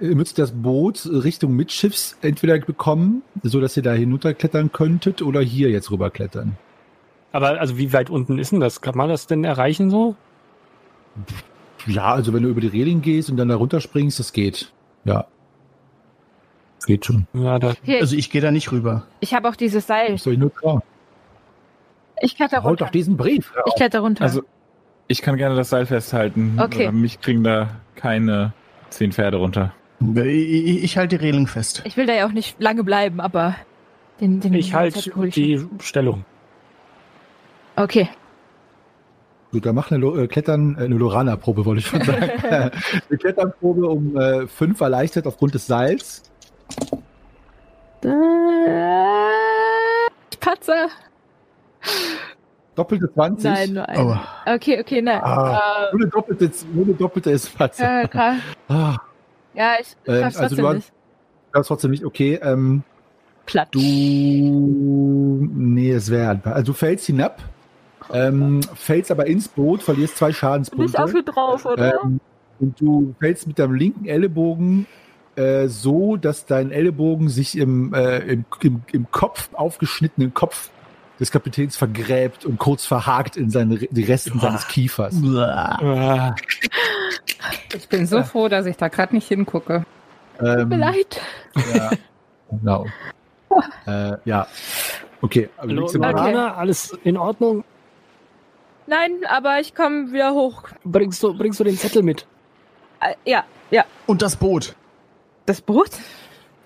[0.00, 5.40] ihr müsst das Boot Richtung Mitschiffs entweder bekommen, so dass ihr da hinunterklettern könntet, oder
[5.40, 6.56] hier jetzt rüberklettern.
[7.32, 8.80] Aber also wie weit unten ist denn das?
[8.80, 10.14] Kann man das denn erreichen so?
[11.86, 14.72] Ja, also wenn du über die Reling gehst und dann da runterspringst, das geht.
[15.04, 15.26] Ja.
[16.86, 17.26] Geht schon.
[17.32, 19.04] Ja, da, Hier, Also ich gehe da nicht rüber.
[19.20, 20.18] ich habe auch dieses Seil.
[20.18, 20.82] Soll ich nur trauen?
[22.20, 22.84] Ich kletter Holt runter.
[22.86, 23.52] doch diesen Brief.
[23.66, 24.24] Ich kletter runter.
[24.24, 24.42] also
[25.06, 26.58] ich kann gerne das Seil festhalten.
[26.58, 26.90] Okay.
[26.90, 28.52] Mich kriegen da keine
[28.90, 29.72] zehn Pferde runter.
[30.00, 31.82] Ich, ich, ich halte die Reling fest.
[31.84, 33.54] ich will da ja auch nicht lange bleiben, aber
[34.20, 36.24] den, den ich halte die Stellung.
[37.76, 38.08] Okay.
[39.52, 42.30] Gut, dann mach eine Lo äh, Klettern, äh, eine Lorana-Probe, wollte ich schon sagen.
[42.50, 46.22] eine Kletternprobe um äh, fünf erleichtert aufgrund des Seils.
[48.02, 48.08] Äh,
[50.40, 50.88] Patzer.
[52.74, 53.44] Doppelte 20.
[53.44, 53.98] Nein, nur ein.
[54.00, 54.16] Oh,
[54.54, 55.20] Okay, okay, nein.
[55.22, 55.88] Ah.
[55.92, 58.02] Nur eine doppelte, nur eine doppelte ist Patzer.
[58.02, 58.36] Äh, klar.
[58.68, 58.96] Ah,
[59.54, 60.92] Ja, ich Ähm, schaff's also trotzdem du nicht.
[61.52, 62.40] das ist trotzdem nicht okay.
[62.42, 62.82] Ähm,
[63.46, 63.68] Platt.
[63.72, 63.80] du.
[65.52, 66.40] Nee, es wäre.
[66.44, 67.40] Also du fällst hinab,
[68.12, 71.02] ähm, fällst aber ins Boot, verlierst zwei Nicht Schadenspunkte.
[71.02, 72.00] auf hier drauf, oder?
[72.02, 72.20] Ähm,
[72.60, 74.86] und du fällst mit deinem linken Ellenbogen
[75.36, 80.70] äh, so, dass dein Ellenbogen sich im, äh, im, im, im Kopf, aufgeschnittenen Kopf
[81.20, 85.14] des Kapitäns vergräbt und kurz verhakt in seine, die Resten seines Kiefers.
[85.36, 86.34] Ah,
[87.74, 89.84] Ich bin so froh, dass ich da gerade nicht hingucke.
[90.38, 91.20] Tut mir Ähm, leid.
[91.74, 91.90] ja,
[92.50, 92.86] genau.
[93.86, 94.46] äh, ja.
[95.20, 96.34] Okay, aber hallo, mal Okay.
[96.36, 97.64] Alles in Ordnung?
[98.86, 100.64] Nein, aber ich komme wieder hoch.
[100.84, 102.26] Bringst du, bringst du den Zettel mit?
[103.00, 103.84] Äh, ja, ja.
[104.06, 104.74] Und das Boot.
[105.46, 105.90] Das Boot?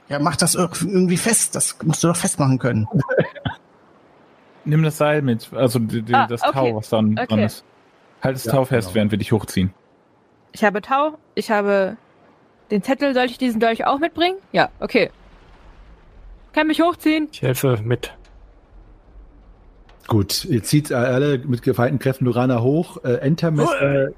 [0.08, 1.54] Ja, mach das ir- irgendwie fest.
[1.54, 2.88] Das musst du doch festmachen können.
[4.64, 6.52] Nimm das Seil mit, also die, die, Ah, das okay.
[6.72, 7.26] Tau, was dann Okay.
[7.26, 7.64] dran ist.
[8.22, 8.94] Halt das Ja, Tau fest, genau.
[8.96, 9.72] während wir dich hochziehen.
[10.52, 11.96] Ich habe Tau, ich habe
[12.70, 13.14] den Zettel.
[13.14, 14.36] Soll ich diesen Dolch auch mitbringen?
[14.52, 15.10] Ja, okay.
[16.52, 17.28] Kann mich hochziehen.
[17.32, 18.12] Ich helfe mit.
[20.08, 24.08] Gut, ihr zieht äh, alle mit gefeindeten Kräften Lorana hoch, äh, Entermesser,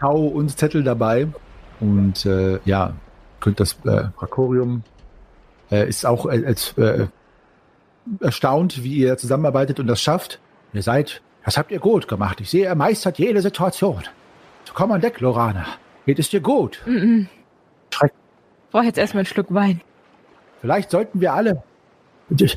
[0.00, 1.28] Tau und Zettel dabei.
[1.78, 2.94] Und äh, ja,
[3.38, 4.82] könnt das äh, Brakorium
[5.70, 7.06] äh, ist auch äh, als, äh,
[8.20, 10.40] erstaunt, wie ihr zusammenarbeitet und das schafft.
[10.72, 12.40] Ihr seid, das habt ihr gut gemacht.
[12.40, 14.02] Ich sehe, ihr meistert jede Situation.
[14.64, 15.66] So, komm an Deck, Lorana.
[16.06, 16.80] Geht es dir gut?
[16.86, 17.28] Mhm.
[17.90, 18.12] Schreck.
[18.66, 19.80] Ich brauche jetzt erstmal einen Schluck Wein.
[20.60, 21.62] Vielleicht sollten wir alle.
[22.36, 22.56] Ich,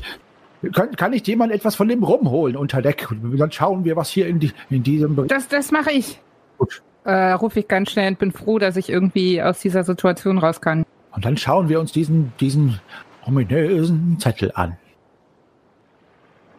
[0.72, 3.10] kann, kann nicht jemand etwas von dem rumholen unter Deck?
[3.10, 5.32] Und dann schauen wir, was hier in, die, in diesem Bericht.
[5.32, 6.20] Das, das mache ich.
[6.58, 6.82] Gut.
[7.04, 10.60] Äh, rufe ich ganz schnell und bin froh, dass ich irgendwie aus dieser Situation raus
[10.60, 10.84] kann.
[11.12, 12.80] Und dann schauen wir uns diesen, diesen
[13.26, 14.76] ominösen Zettel an.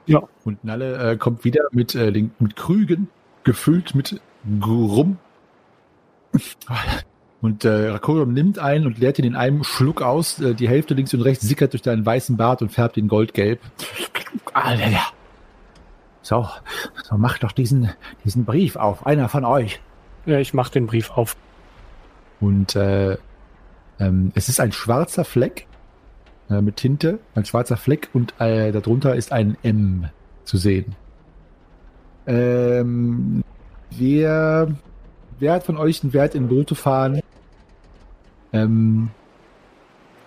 [0.08, 0.24] Ja.
[0.44, 3.10] Und Nalle äh, kommt wieder mit, äh, den, mit Krügen,
[3.44, 4.22] gefüllt mit
[4.64, 5.18] Rum.
[7.42, 10.40] Und äh, Rakorium nimmt einen und leert ihn in einem Schluck aus.
[10.40, 13.60] Äh, die Hälfte links und rechts sickert durch deinen weißen Bart und färbt ihn goldgelb.
[14.54, 15.06] Ah, ja, ja.
[16.24, 16.50] So,
[17.04, 17.92] so macht doch diesen,
[18.24, 19.80] diesen Brief auf, einer von euch.
[20.26, 21.36] Ja, ich mach den Brief auf.
[22.40, 23.18] Und äh,
[24.00, 25.68] ähm, es ist ein schwarzer Fleck
[26.50, 30.10] äh, mit Tinte, ein schwarzer Fleck und äh, darunter ist ein M
[30.44, 30.96] zu sehen.
[32.28, 33.44] Ähm,
[33.92, 34.68] wer,
[35.40, 37.22] wer hat von euch einen Wert in Brüto fahren,
[38.54, 39.10] ähm,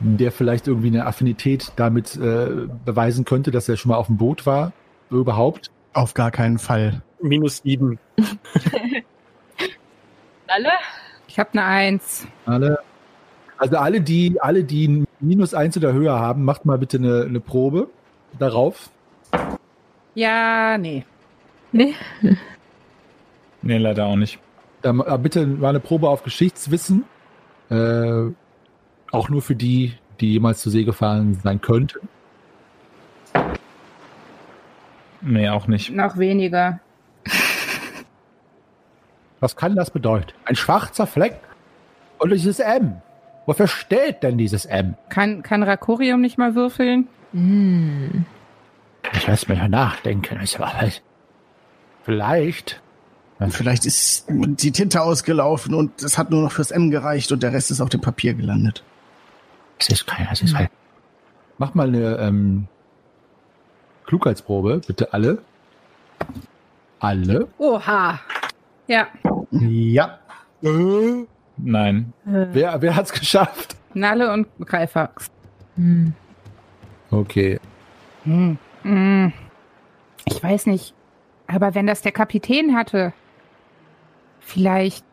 [0.00, 4.16] der vielleicht irgendwie eine Affinität damit äh, beweisen könnte, dass er schon mal auf dem
[4.16, 4.72] Boot war?
[5.10, 5.70] Überhaupt?
[5.92, 7.02] Auf gar keinen Fall.
[7.20, 7.98] Minus sieben.
[10.46, 10.70] Alle?
[11.26, 12.26] Ich habe eine Eins.
[12.46, 12.78] Alle,
[13.58, 17.22] also alle, die, alle, die ein minus eins oder höher haben, macht mal bitte eine,
[17.22, 17.88] eine Probe
[18.38, 18.90] darauf.
[20.14, 21.04] Ja, nee.
[21.72, 21.94] Nee.
[23.62, 24.38] Nee, leider auch nicht.
[24.82, 27.04] Dann äh, bitte mal eine Probe auf Geschichtswissen.
[27.70, 28.30] Äh,
[29.10, 32.08] auch nur für die, die jemals zur See gefahren sein könnten.
[35.20, 35.90] Nee, auch nicht.
[35.90, 36.80] Noch weniger.
[39.40, 40.32] Was kann das bedeuten?
[40.44, 41.40] Ein schwarzer Fleck
[42.18, 43.00] und dieses M.
[43.48, 44.94] Wofür steht denn dieses M?
[45.08, 47.08] Kann, kann Rakorium nicht mal würfeln?
[47.32, 48.26] Hm.
[49.14, 50.38] Ich lass mich mal nachdenken.
[50.42, 51.00] Ich weiß.
[52.04, 52.82] Vielleicht.
[53.48, 57.54] Vielleicht ist die Tinte ausgelaufen und es hat nur noch fürs M gereicht und der
[57.54, 58.84] Rest ist auf dem Papier gelandet.
[59.78, 60.68] Es ist kein, es ist kein.
[61.56, 62.68] Mach mal eine ähm,
[64.04, 65.38] Klugheitsprobe, bitte alle.
[67.00, 67.48] Alle.
[67.56, 68.20] Oha.
[68.88, 69.06] Ja.
[69.52, 70.18] Ja.
[71.58, 72.12] Nein.
[72.26, 73.76] Äh, Wer, wer hat's geschafft?
[73.94, 75.30] Nalle und Greifax.
[75.76, 76.12] hm.
[77.10, 77.58] Okay.
[78.24, 78.58] Hm.
[78.82, 79.32] Hm.
[80.26, 80.94] Ich weiß nicht.
[81.46, 83.14] Aber wenn das der Kapitän hatte,
[84.40, 85.04] vielleicht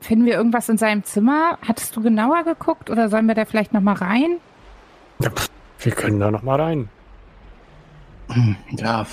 [0.00, 1.58] finden wir irgendwas in seinem Zimmer?
[1.66, 4.38] Hattest du genauer geguckt oder sollen wir da vielleicht noch mal rein?
[5.78, 6.88] Wir können da noch mal rein.
[8.76, 9.06] Ja,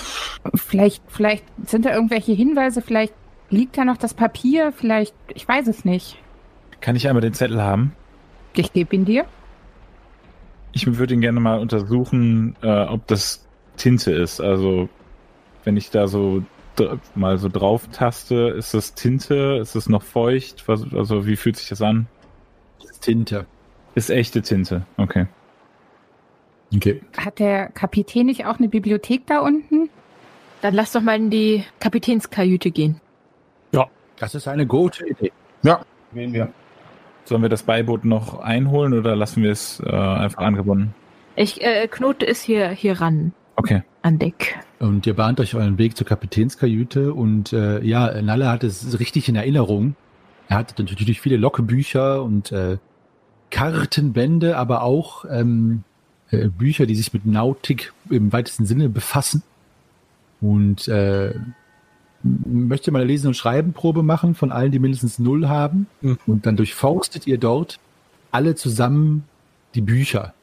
[0.56, 3.14] Vielleicht, vielleicht sind da irgendwelche Hinweise, vielleicht
[3.50, 6.18] liegt da noch das Papier, vielleicht, ich weiß es nicht.
[6.82, 7.94] Kann ich einmal den Zettel haben?
[8.54, 9.26] Ich gebe ihn dir.
[10.74, 13.46] Ich würde ihn gerne mal untersuchen, äh, ob das
[13.78, 14.42] Tinte ist.
[14.42, 14.90] Also,
[15.64, 16.44] wenn ich da so
[17.14, 19.60] mal so drauf taste, ist das Tinte?
[19.62, 20.68] Ist es noch feucht?
[20.68, 22.08] Was, also, wie fühlt sich das an?
[22.80, 23.46] Das ist Tinte.
[23.96, 24.86] Ist echte Tinte.
[24.98, 25.28] Okay.
[26.74, 27.02] Okay.
[27.18, 29.90] Hat der Kapitän nicht auch eine Bibliothek da unten?
[30.62, 33.02] Dann lass doch mal in die Kapitänskajüte gehen.
[34.22, 35.32] Das ist eine gute Idee.
[35.64, 36.54] ja, wählen wir.
[37.26, 40.94] Sollen wir das Beiboot noch einholen oder lassen wir es äh, einfach angebunden?
[41.36, 43.84] Ich äh, knote es hier, hier ran, Okay.
[44.02, 44.60] an Deck.
[44.80, 49.30] Und ihr bahnt euch euren Weg zur Kapitänskajüte und äh, ja, Nalle hat es richtig
[49.30, 49.96] in Erinnerung.
[50.50, 52.78] Er hatte natürlich viele Lockebücher und äh,
[53.52, 55.84] Kartenbände, aber auch ähm,
[56.32, 59.44] äh, Bücher, die sich mit Nautik im weitesten Sinne befassen.
[60.42, 61.36] Und äh,
[62.24, 65.88] möchte mal eine Lesen- und Schreibenprobe machen von allen, die mindestens null haben.
[66.02, 66.18] Mhm.
[66.28, 67.80] Und dann durchforstet ihr dort
[68.32, 69.24] alle zusammen
[69.76, 70.34] die Bücher.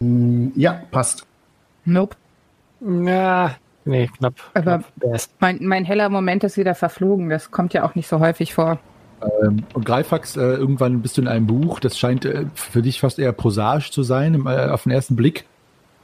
[0.00, 1.26] Hm, Ja, passt.
[1.84, 2.16] Nope.
[2.80, 4.34] Na, nee, knapp.
[4.54, 5.20] Aber- knapp.
[5.38, 7.28] Mein, mein heller Moment ist wieder verflogen.
[7.28, 8.78] Das kommt ja auch nicht so häufig vor.
[9.42, 13.00] Ähm, und Greifax, äh, irgendwann bist du in einem Buch, das scheint äh, für dich
[13.00, 15.44] fast eher prosaisch zu sein im, äh, auf den ersten Blick.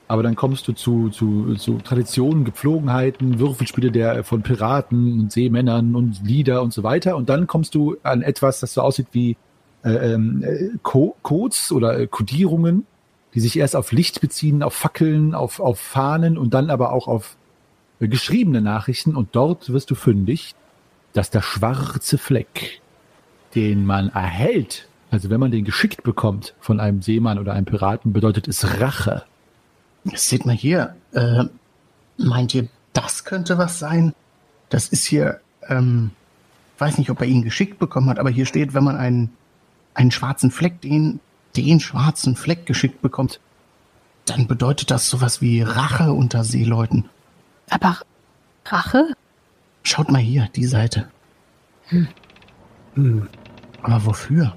[0.09, 5.95] Aber dann kommst du zu, zu, zu Traditionen, Gepflogenheiten, Würfelspiele der von Piraten und Seemännern
[5.95, 7.17] und Lieder und so weiter.
[7.17, 9.37] Und dann kommst du an etwas, das so aussieht wie
[9.85, 12.87] äh, ähm, äh, Co Codes oder äh, Codierungen,
[13.35, 17.09] die sich erst auf Licht beziehen, auf Fackeln, auf, auf Fahnen und dann aber auch
[17.09, 17.37] auf
[17.99, 19.17] äh, geschriebene Nachrichten.
[19.17, 20.55] Und dort wirst du fündig,
[21.15, 22.81] dass der schwarze Fleck
[23.57, 28.13] den man erhält, also wenn man den geschickt bekommt von einem Seemann oder einem Piraten,
[28.13, 29.25] bedeutet es Rache.
[30.15, 30.95] Seht mal hier.
[31.13, 31.45] Äh,
[32.17, 34.15] meint ihr, das könnte was sein?
[34.69, 36.11] Das ist hier, ähm,
[36.79, 39.31] weiß nicht, ob er ihn geschickt bekommen hat, aber hier steht, wenn man einen,
[39.95, 41.21] einen schwarzen Fleck, den,
[41.57, 43.41] den schwarzen Fleck geschickt bekommt,
[44.27, 47.09] dann bedeutet das sowas wie Rache unter Seeleuten.
[47.71, 47.99] Aber
[48.65, 49.15] Rache?
[49.83, 51.09] Schaut mal hier, die Seite.
[51.89, 53.29] Hm.
[53.83, 54.57] Aber wofür?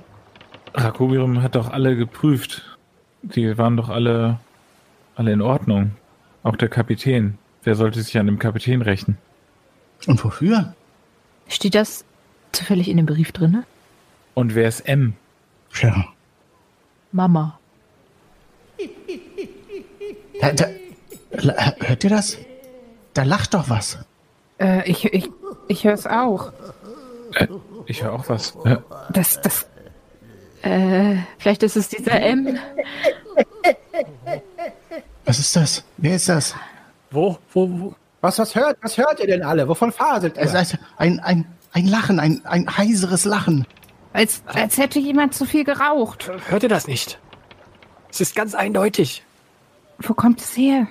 [0.74, 2.78] Rakobirum hat doch alle geprüft.
[3.22, 4.40] Die waren doch alle,
[5.20, 5.92] alle in Ordnung.
[6.44, 7.38] Auch der Kapitän.
[7.64, 9.18] Wer sollte sich an dem Kapitän rächen?
[10.08, 10.74] Und wofür?
[11.50, 12.06] Steht das
[12.54, 13.66] zufällig in dem Brief drinne?
[14.34, 15.14] Und wer ist M?
[15.74, 16.06] Tja.
[17.12, 17.60] Mama.
[20.40, 20.66] Da, da,
[21.82, 22.38] hört ihr das?
[23.14, 24.00] Da lacht doch was.
[24.58, 25.30] Äh, ich ich,
[25.68, 26.54] ich höre es auch.
[27.88, 28.56] Ich höre auch was.
[28.64, 28.78] Äh,
[29.12, 29.68] Das, das,
[30.62, 32.58] Äh, vielleicht ist es dieser M.
[35.30, 35.84] Was ist das?
[35.98, 36.56] Wer ist das?
[37.12, 37.96] Wo, wo, wo?
[38.20, 39.68] Was, was hört, was hört ihr denn alle?
[39.68, 40.60] Wovon faselt Es ihr?
[40.62, 43.68] ist ein, ein, ein Lachen, ein, ein heiseres Lachen.
[44.12, 46.32] als, als hätte jemand zu viel geraucht.
[46.48, 47.20] Hört ihr das nicht?
[48.10, 49.24] Es ist ganz eindeutig.
[50.00, 50.88] Wo kommt es her?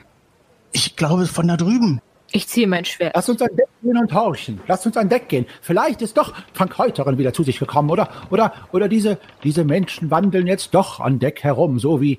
[0.70, 2.00] Ich glaube von da drüben.
[2.30, 3.12] Ich ziehe mein Schwert.
[3.14, 4.60] Lass uns an Deck gehen und tauschen.
[4.66, 5.46] Lass uns an Deck gehen.
[5.62, 8.08] Vielleicht ist doch Frank Heuterin wieder zu sich gekommen, oder?
[8.30, 12.18] Oder, oder diese, diese Menschen wandeln jetzt doch an Deck herum, so wie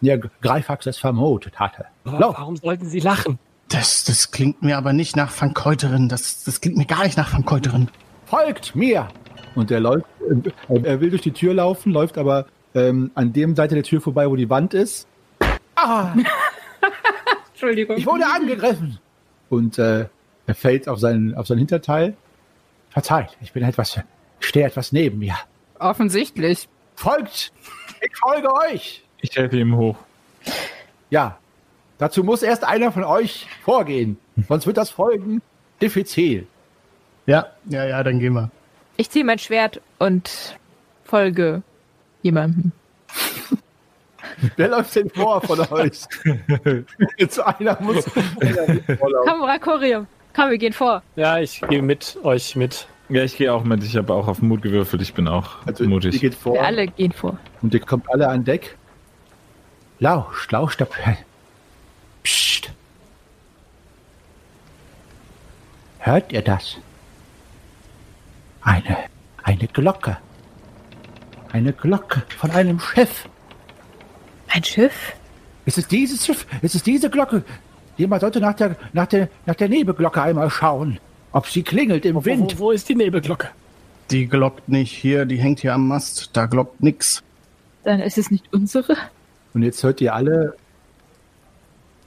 [0.00, 1.86] der Greifax es vermutet hatte.
[2.04, 3.38] Aber warum sollten sie lachen?
[3.68, 6.08] Das, das klingt mir aber nicht nach Van Keuterin.
[6.08, 7.90] Das, das klingt mir gar nicht nach Van Keuterin.
[8.26, 9.08] Folgt mir!
[9.54, 10.06] Und er läuft,
[10.68, 14.00] äh, er will durch die Tür laufen, läuft aber ähm, an dem Seite der Tür
[14.00, 15.06] vorbei, wo die Wand ist.
[15.80, 16.12] Ah,
[17.52, 17.96] Entschuldigung.
[17.96, 18.98] ich wurde angegriffen!
[19.50, 20.06] Und äh,
[20.46, 22.16] er fällt auf seinen, auf sein Hinterteil.
[22.90, 24.00] Verzeiht, ich bin etwas,
[24.40, 25.36] stehe etwas neben mir.
[25.78, 26.68] Offensichtlich.
[26.94, 27.52] Folgt!
[28.00, 29.04] Ich folge euch!
[29.20, 29.96] ich helfe ihm hoch.
[31.10, 31.38] Ja,
[31.98, 34.18] dazu muss erst einer von euch vorgehen.
[34.48, 35.42] Sonst wird das Folgen
[35.80, 36.46] diffizil.
[37.26, 38.50] Ja, ja, ja, dann gehen wir.
[38.96, 40.58] Ich ziehe mein Schwert und
[41.04, 41.62] folge
[42.22, 42.72] jemandem.
[44.56, 46.00] Wer läuft denn vor von euch?
[47.16, 48.04] Jetzt einer muss.
[49.24, 50.06] Komm, Rakorium.
[50.34, 51.02] Komm, wir gehen vor.
[51.16, 52.86] Ja, ich gehe mit euch mit.
[53.08, 53.82] Ja, ich gehe auch mit.
[53.82, 55.02] Ich habe auch auf Mut gewürfelt.
[55.02, 56.20] Ich bin auch Also, ihr mutig.
[56.20, 57.38] geht vor Wir alle gehen vor.
[57.62, 58.76] und ihr kommt alle an Deck.
[59.98, 61.18] Lauscht, lauscht dabei.
[62.22, 62.70] Psst.
[65.98, 66.76] Hört ihr das?
[68.62, 68.96] Eine,
[69.42, 70.18] eine Glocke.
[71.50, 73.28] Eine Glocke von einem Schiff.
[74.48, 75.14] Ein Schiff?
[75.66, 76.46] Ist es dieses Schiff?
[76.62, 77.42] Ist es diese Glocke?
[77.96, 80.98] Jemand sollte nach der, nach der, nach der Nebelglocke einmal schauen,
[81.32, 82.58] ob sie klingelt im Wo, Wind.
[82.58, 83.48] wo, wo ist die Nebelglocke?
[84.10, 86.30] Die glockt nicht hier, die hängt hier am Mast.
[86.32, 87.22] Da glockt nix.
[87.84, 88.96] Dann ist es nicht unsere.
[89.52, 90.54] Und jetzt hört ihr alle,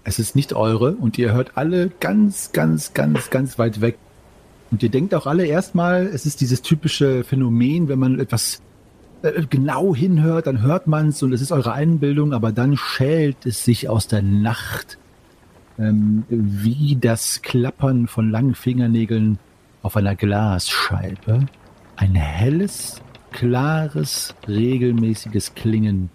[0.04, 3.98] es ist nicht eure, und ihr hört alle ganz, ganz, ganz, ganz weit weg.
[4.72, 8.62] Und ihr denkt auch alle erstmal, es ist dieses typische Phänomen, wenn man etwas
[9.22, 13.46] äh, genau hinhört, dann hört man es und es ist eure Einbildung, aber dann schält
[13.46, 14.98] es sich aus der Nacht
[15.80, 19.40] ähm, wie das Klappern von langen Fingernägeln
[19.82, 21.48] auf einer Glasscheibe.
[21.96, 23.02] Ein helles,
[23.32, 26.10] klares, regelmäßiges Klingen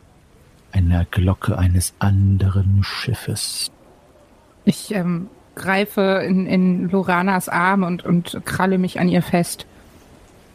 [0.73, 3.71] einer Glocke eines anderen Schiffes.
[4.65, 9.67] Ich ähm, greife in, in Loranas Arm und, und kralle mich an ihr fest.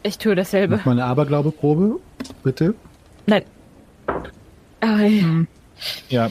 [0.04, 0.76] Ich tue dasselbe.
[0.76, 2.00] Mach mal eine Aberglaubeprobe,
[2.42, 2.74] bitte.
[3.26, 3.42] Nein.
[4.80, 5.44] Ah, ja.
[6.08, 6.30] Ja,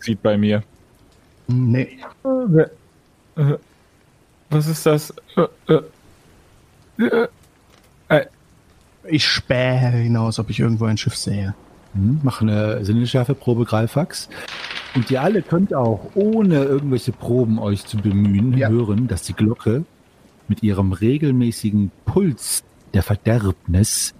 [0.00, 0.62] sieht bei mir.
[1.46, 1.98] Nee.
[2.24, 3.56] Äh,
[4.50, 5.14] Was ist das?
[5.36, 5.78] Äh,
[6.98, 7.26] äh,
[8.08, 8.26] äh,
[9.04, 11.54] Ich spähe hinaus, ob ich irgendwo ein Schiff sehe.
[11.94, 14.28] Hm, Mach eine Sinneschärfeprobe, Greifax.
[14.94, 18.68] Und ihr alle könnt auch, ohne irgendwelche Proben euch zu bemühen, Ja.
[18.68, 19.84] hören, dass die Glocke
[20.48, 22.62] mit ihrem regelmäßigen Puls
[22.92, 24.14] der Verderbnis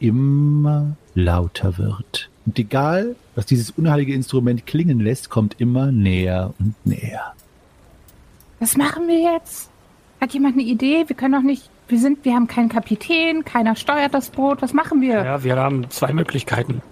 [0.00, 2.30] immer lauter wird.
[2.46, 7.34] Und egal, was dieses unheilige Instrument klingen lässt, kommt immer näher und näher.
[8.60, 9.70] Was machen wir jetzt?
[10.20, 11.04] Hat jemand eine Idee?
[11.06, 11.70] Wir können doch nicht.
[11.88, 14.60] Wir sind, wir haben keinen Kapitän, keiner steuert das Boot.
[14.62, 15.24] Was machen wir?
[15.24, 16.82] Ja, wir haben zwei Möglichkeiten.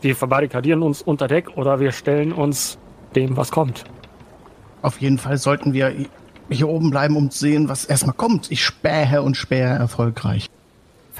[0.00, 2.78] Wir verbarrikadieren uns unter Deck oder wir stellen uns
[3.14, 3.84] dem, was kommt.
[4.82, 5.94] Auf jeden Fall sollten wir
[6.48, 8.50] hier oben bleiben, um zu sehen, was erstmal kommt.
[8.50, 10.48] Ich spähe und spähe erfolgreich.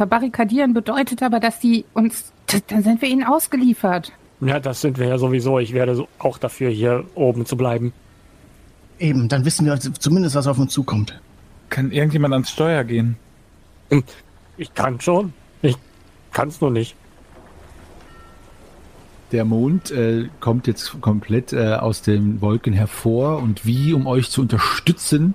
[0.01, 2.33] Verbarrikadieren bedeutet aber, dass die uns.
[2.69, 4.13] Dann sind wir ihnen ausgeliefert.
[4.41, 5.59] Ja, das sind wir ja sowieso.
[5.59, 7.93] Ich werde so auch dafür, hier oben zu bleiben.
[8.99, 11.21] Eben, dann wissen wir zumindest, was auf uns zukommt.
[11.69, 13.17] Kann irgendjemand ans Steuer gehen?
[14.57, 15.35] Ich kann schon.
[15.61, 15.77] Ich
[16.33, 16.97] kann es nur nicht.
[19.33, 24.31] Der Mond äh, kommt jetzt komplett äh, aus den Wolken hervor und wie, um euch
[24.31, 25.35] zu unterstützen,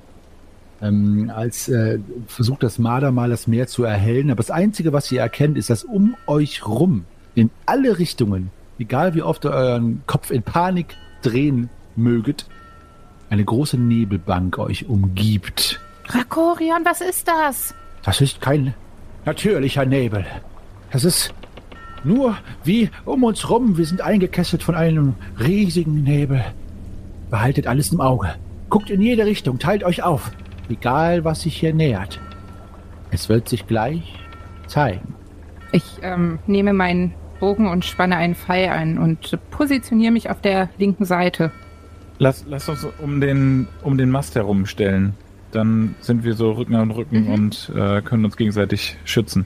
[0.81, 4.29] ähm, als äh, versucht das Marder mal das Meer zu erhellen.
[4.29, 8.49] Aber das Einzige, was ihr erkennt, ist, dass um euch rum, in alle Richtungen,
[8.79, 12.45] egal wie oft ihr euren Kopf in Panik drehen möget,
[13.29, 15.79] eine große Nebelbank euch umgibt.
[16.07, 17.73] Rakorion, was ist das?
[18.03, 18.73] Das ist kein
[19.25, 20.25] natürlicher Nebel.
[20.91, 21.33] Das ist
[22.03, 23.77] nur wie um uns rum.
[23.77, 26.45] Wir sind eingekesselt von einem riesigen Nebel.
[27.31, 28.35] Behaltet alles im Auge.
[28.69, 30.31] Guckt in jede Richtung, teilt euch auf.
[30.69, 32.19] Egal, was sich hier nähert.
[33.11, 34.13] Es wird sich gleich
[34.67, 35.13] zeigen.
[35.71, 40.69] Ich ähm, nehme meinen Bogen und spanne einen Pfeil ein und positioniere mich auf der
[40.77, 41.51] linken Seite.
[42.17, 45.13] Lass, lass uns um den, um den Mast herumstellen.
[45.51, 47.33] Dann sind wir so Rücken an Rücken Mhm.
[47.33, 49.45] und äh, können uns gegenseitig schützen.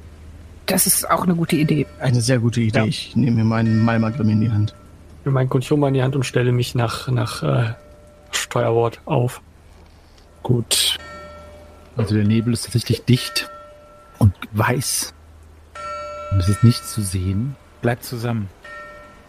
[0.68, 1.88] Das ist auch eine gute Idee.
[2.00, 2.80] Eine sehr gute Idee.
[2.80, 2.86] Ja.
[2.86, 4.76] Ich nehme mir meinen Malmagrim in die Hand.
[5.20, 7.74] Ich nehme meinen Konchoma in die Hand und stelle mich nach, nach äh,
[8.32, 9.42] Steuerbord auf.
[10.44, 10.98] Gut.
[12.00, 13.50] Also der Nebel ist tatsächlich dicht
[14.20, 15.14] und weiß.
[16.32, 17.58] Und es ist nichts zu sehen.
[17.82, 18.48] Bleibt zusammen.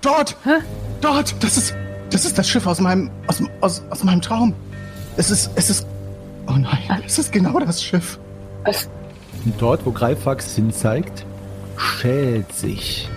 [0.03, 0.37] Dort!
[1.01, 1.35] Dort!
[1.43, 1.75] Das ist,
[2.11, 4.55] das ist das Schiff aus meinem, aus, aus, aus meinem Traum.
[5.16, 5.87] Es ist, es ist,
[6.47, 8.21] oh nein, es ist genau das Schiff.
[9.45, 11.27] Und dort, wo Greifax hinzeigt,
[11.77, 13.09] schält sich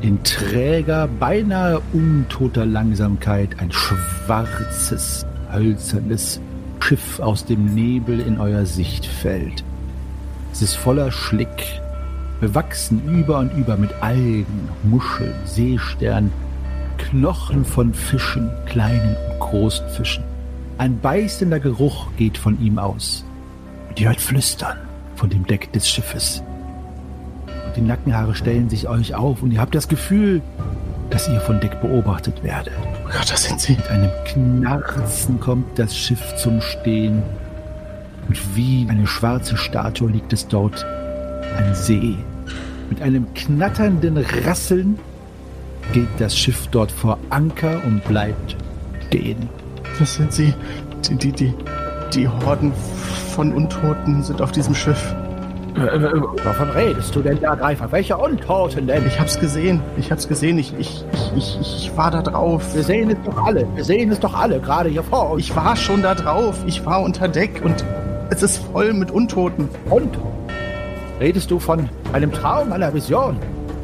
[0.00, 6.40] in träger, beinahe untoter Langsamkeit ein schwarzes, hölzernes
[6.80, 9.64] Schiff aus dem Nebel in euer Sichtfeld.
[10.52, 11.80] Es ist voller Schlick,
[12.40, 16.30] bewachsen über und über mit Algen, Muscheln, Seesternen,
[16.96, 20.22] Knochen von Fischen, kleinen und großen Fischen.
[20.78, 23.24] Ein beißender Geruch geht von ihm aus.
[23.88, 24.76] Und ihr hört Flüstern
[25.16, 26.42] von dem Deck des Schiffes.
[27.66, 30.40] Und die Nackenhaare stellen sich euch auf und ihr habt das Gefühl,
[31.10, 32.72] dass ihr von Deck beobachtet werdet.
[33.06, 33.76] Oh Gott, das sind sie.
[33.76, 37.22] Mit einem Knarzen kommt das Schiff zum Stehen.
[38.26, 40.84] Und wie eine schwarze Statue liegt es dort
[41.56, 42.16] ein See.
[42.90, 44.98] Mit einem knatternden Rasseln
[45.92, 48.56] geht das Schiff dort vor Anker und bleibt
[49.06, 49.48] stehen.
[50.00, 50.52] Das sind sie.
[51.08, 51.54] Die, die, die,
[52.12, 52.72] die Horden
[53.34, 55.14] von Untoten sind auf diesem Schiff.
[55.76, 57.92] Wovon redest du denn da, Greifer?
[57.92, 59.06] Welche Untoten denn?
[59.06, 59.80] Ich hab's gesehen.
[59.96, 60.58] Ich hab's gesehen.
[60.58, 61.04] Ich, ich,
[61.36, 62.74] ich, ich, war da drauf.
[62.74, 63.66] Wir sehen es doch alle.
[63.74, 65.44] Wir sehen es doch alle, gerade hier vor uns.
[65.44, 66.56] Ich war schon da drauf.
[66.66, 67.84] Ich war unter Deck und
[68.30, 69.68] es ist voll mit Untoten.
[69.90, 70.30] Untoten?
[71.20, 73.38] Redest du von einem Traum, einer Vision?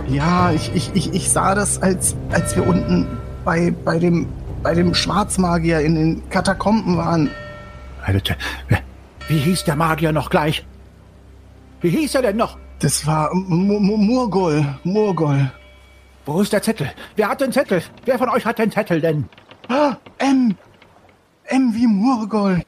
[0.08, 3.06] Ja, ich, ich, ich, ich sah das, als, als wir unten
[3.44, 4.28] bei, bei, dem,
[4.62, 7.30] bei dem Schwarzmagier in den Katakomben waren.
[8.04, 8.34] Alter,
[9.28, 10.66] Wie hieß der Magier noch gleich?
[11.80, 12.58] Wie hieß er denn noch?
[12.80, 14.64] Das war Murgol.
[14.84, 15.50] Murgol.
[16.24, 16.92] Wo ist der Zettel?
[17.16, 17.82] Wer hat den Zettel?
[18.04, 19.28] Wer von euch hat den Zettel denn?
[19.68, 20.56] Ah, M.
[21.44, 22.62] M wie Murgol.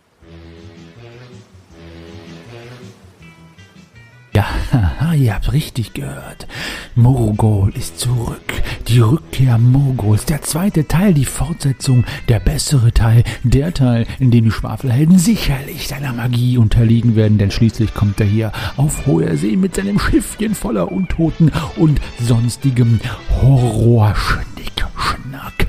[4.34, 6.48] Ja, haha, ihr habt richtig gehört.
[6.96, 8.40] Morgol ist zurück.
[8.88, 10.24] Die Rückkehr Morgols.
[10.24, 15.86] Der zweite Teil, die Fortsetzung, der bessere Teil, der Teil, in dem die Schwafelhelden sicherlich
[15.86, 20.56] seiner Magie unterliegen werden, denn schließlich kommt er hier auf hoher See mit seinem Schiffchen
[20.56, 22.98] voller Untoten und sonstigem
[23.40, 25.68] Horrorschnick-Schnack.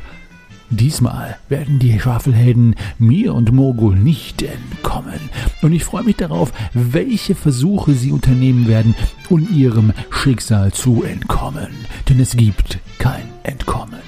[0.75, 5.19] Diesmal werden die Schwafelhelden mir und Morgul nicht entkommen.
[5.61, 8.93] Und ich freue mich darauf, welche Versuche sie unternehmen werden,
[9.29, 11.69] um ihrem Schicksal zu entkommen.
[12.09, 14.01] Denn es gibt kein Entkommen.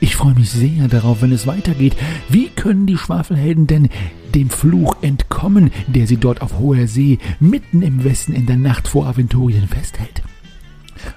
[0.00, 1.94] Ich freue mich sehr darauf, wenn es weitergeht.
[2.28, 3.88] Wie können die Schwafelhelden denn
[4.34, 8.88] dem Fluch entkommen, der sie dort auf hoher See mitten im Westen in der Nacht
[8.88, 10.22] vor Aventurien festhält?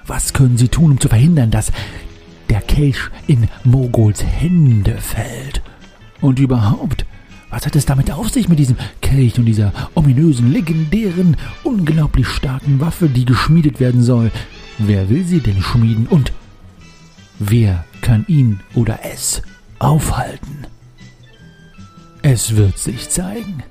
[0.06, 1.72] Was können sie tun, um zu verhindern, dass
[2.72, 5.60] Kelch in Moguls Hände fällt.
[6.22, 7.04] Und überhaupt,
[7.50, 12.80] was hat es damit auf sich mit diesem Kelch und dieser ominösen, legendären, unglaublich starken
[12.80, 14.30] Waffe, die geschmiedet werden soll?
[14.78, 16.32] Wer will sie denn schmieden und
[17.38, 19.42] wer kann ihn oder es
[19.78, 20.66] aufhalten?
[22.22, 23.62] Es wird sich zeigen.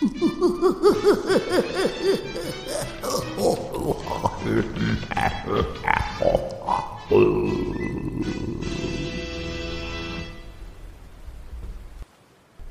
[7.10, 7.67] お。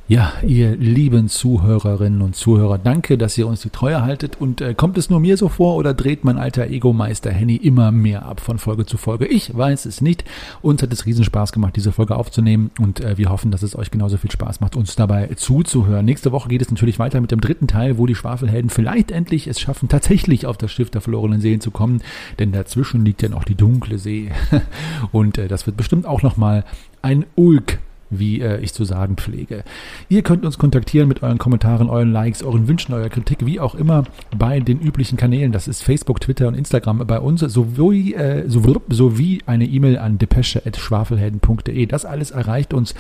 [0.09, 4.39] Ja, ihr lieben Zuhörerinnen und Zuhörer, danke, dass ihr uns die Treue haltet.
[4.39, 7.91] Und äh, kommt es nur mir so vor oder dreht mein alter Ego-Meister Henny immer
[7.91, 9.27] mehr ab von Folge zu Folge?
[9.27, 10.23] Ich weiß es nicht.
[10.61, 13.75] Uns hat es riesen Spaß gemacht, diese Folge aufzunehmen und äh, wir hoffen, dass es
[13.75, 16.05] euch genauso viel Spaß macht, uns dabei zuzuhören.
[16.05, 19.45] Nächste Woche geht es natürlich weiter mit dem dritten Teil, wo die Schwafelhelden vielleicht endlich
[19.47, 22.01] es schaffen, tatsächlich auf das Schiff der verlorenen Seelen zu kommen,
[22.39, 24.31] denn dazwischen liegt ja noch die dunkle See.
[25.11, 26.63] und äh, das wird bestimmt auch nochmal
[27.01, 27.79] ein Ulk
[28.09, 29.63] wie äh, ich zu sagen pflege.
[30.09, 33.75] Ihr könnt uns kontaktieren mit euren Kommentaren, euren Likes, euren Wünschen, eurer Kritik, wie auch
[33.75, 34.03] immer,
[34.37, 35.51] bei den üblichen Kanälen.
[35.51, 41.85] Das ist Facebook, Twitter und Instagram bei uns, sowie, äh, sowie eine E-Mail an depesche.schwafelhelden.de.
[41.85, 42.95] Das alles erreicht uns.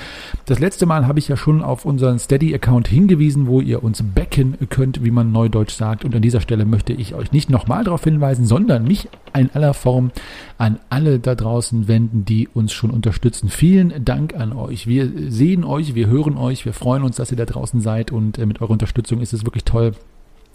[0.45, 4.57] Das letzte Mal habe ich ja schon auf unseren Steady-Account hingewiesen, wo ihr uns backen
[4.69, 6.05] könnt, wie man neudeutsch sagt.
[6.05, 9.73] Und an dieser Stelle möchte ich euch nicht nochmal darauf hinweisen, sondern mich in aller
[9.73, 10.11] Form
[10.57, 13.49] an alle da draußen wenden, die uns schon unterstützen.
[13.49, 14.87] Vielen Dank an euch.
[14.97, 18.39] Wir sehen euch, wir hören euch, wir freuen uns, dass ihr da draußen seid und
[18.39, 19.91] äh, mit eurer Unterstützung ist es wirklich toll,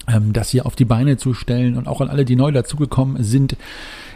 [0.08, 3.22] ähm, das hier auf die Beine zu stellen und auch an alle, die neu dazugekommen
[3.22, 3.56] sind.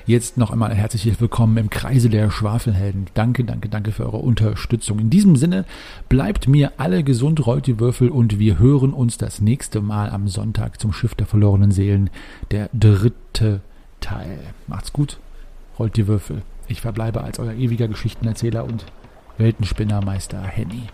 [0.04, 3.06] Jetzt noch einmal herzlich willkommen im Kreise der Schwafelhelden.
[3.14, 4.98] Danke, danke, danke für eure Unterstützung.
[4.98, 5.64] In diesem Sinne,
[6.08, 10.26] bleibt mir alle gesund, rollt die Würfel und wir hören uns das nächste Mal am
[10.26, 12.10] Sonntag zum Schiff der verlorenen Seelen,
[12.50, 13.60] der dritte
[14.00, 14.40] Teil.
[14.66, 15.20] Macht's gut,
[15.78, 16.42] rollt die Würfel.
[16.66, 18.84] Ich verbleibe als euer ewiger Geschichtenerzähler und
[19.38, 20.88] Weltenspinnermeister Henny.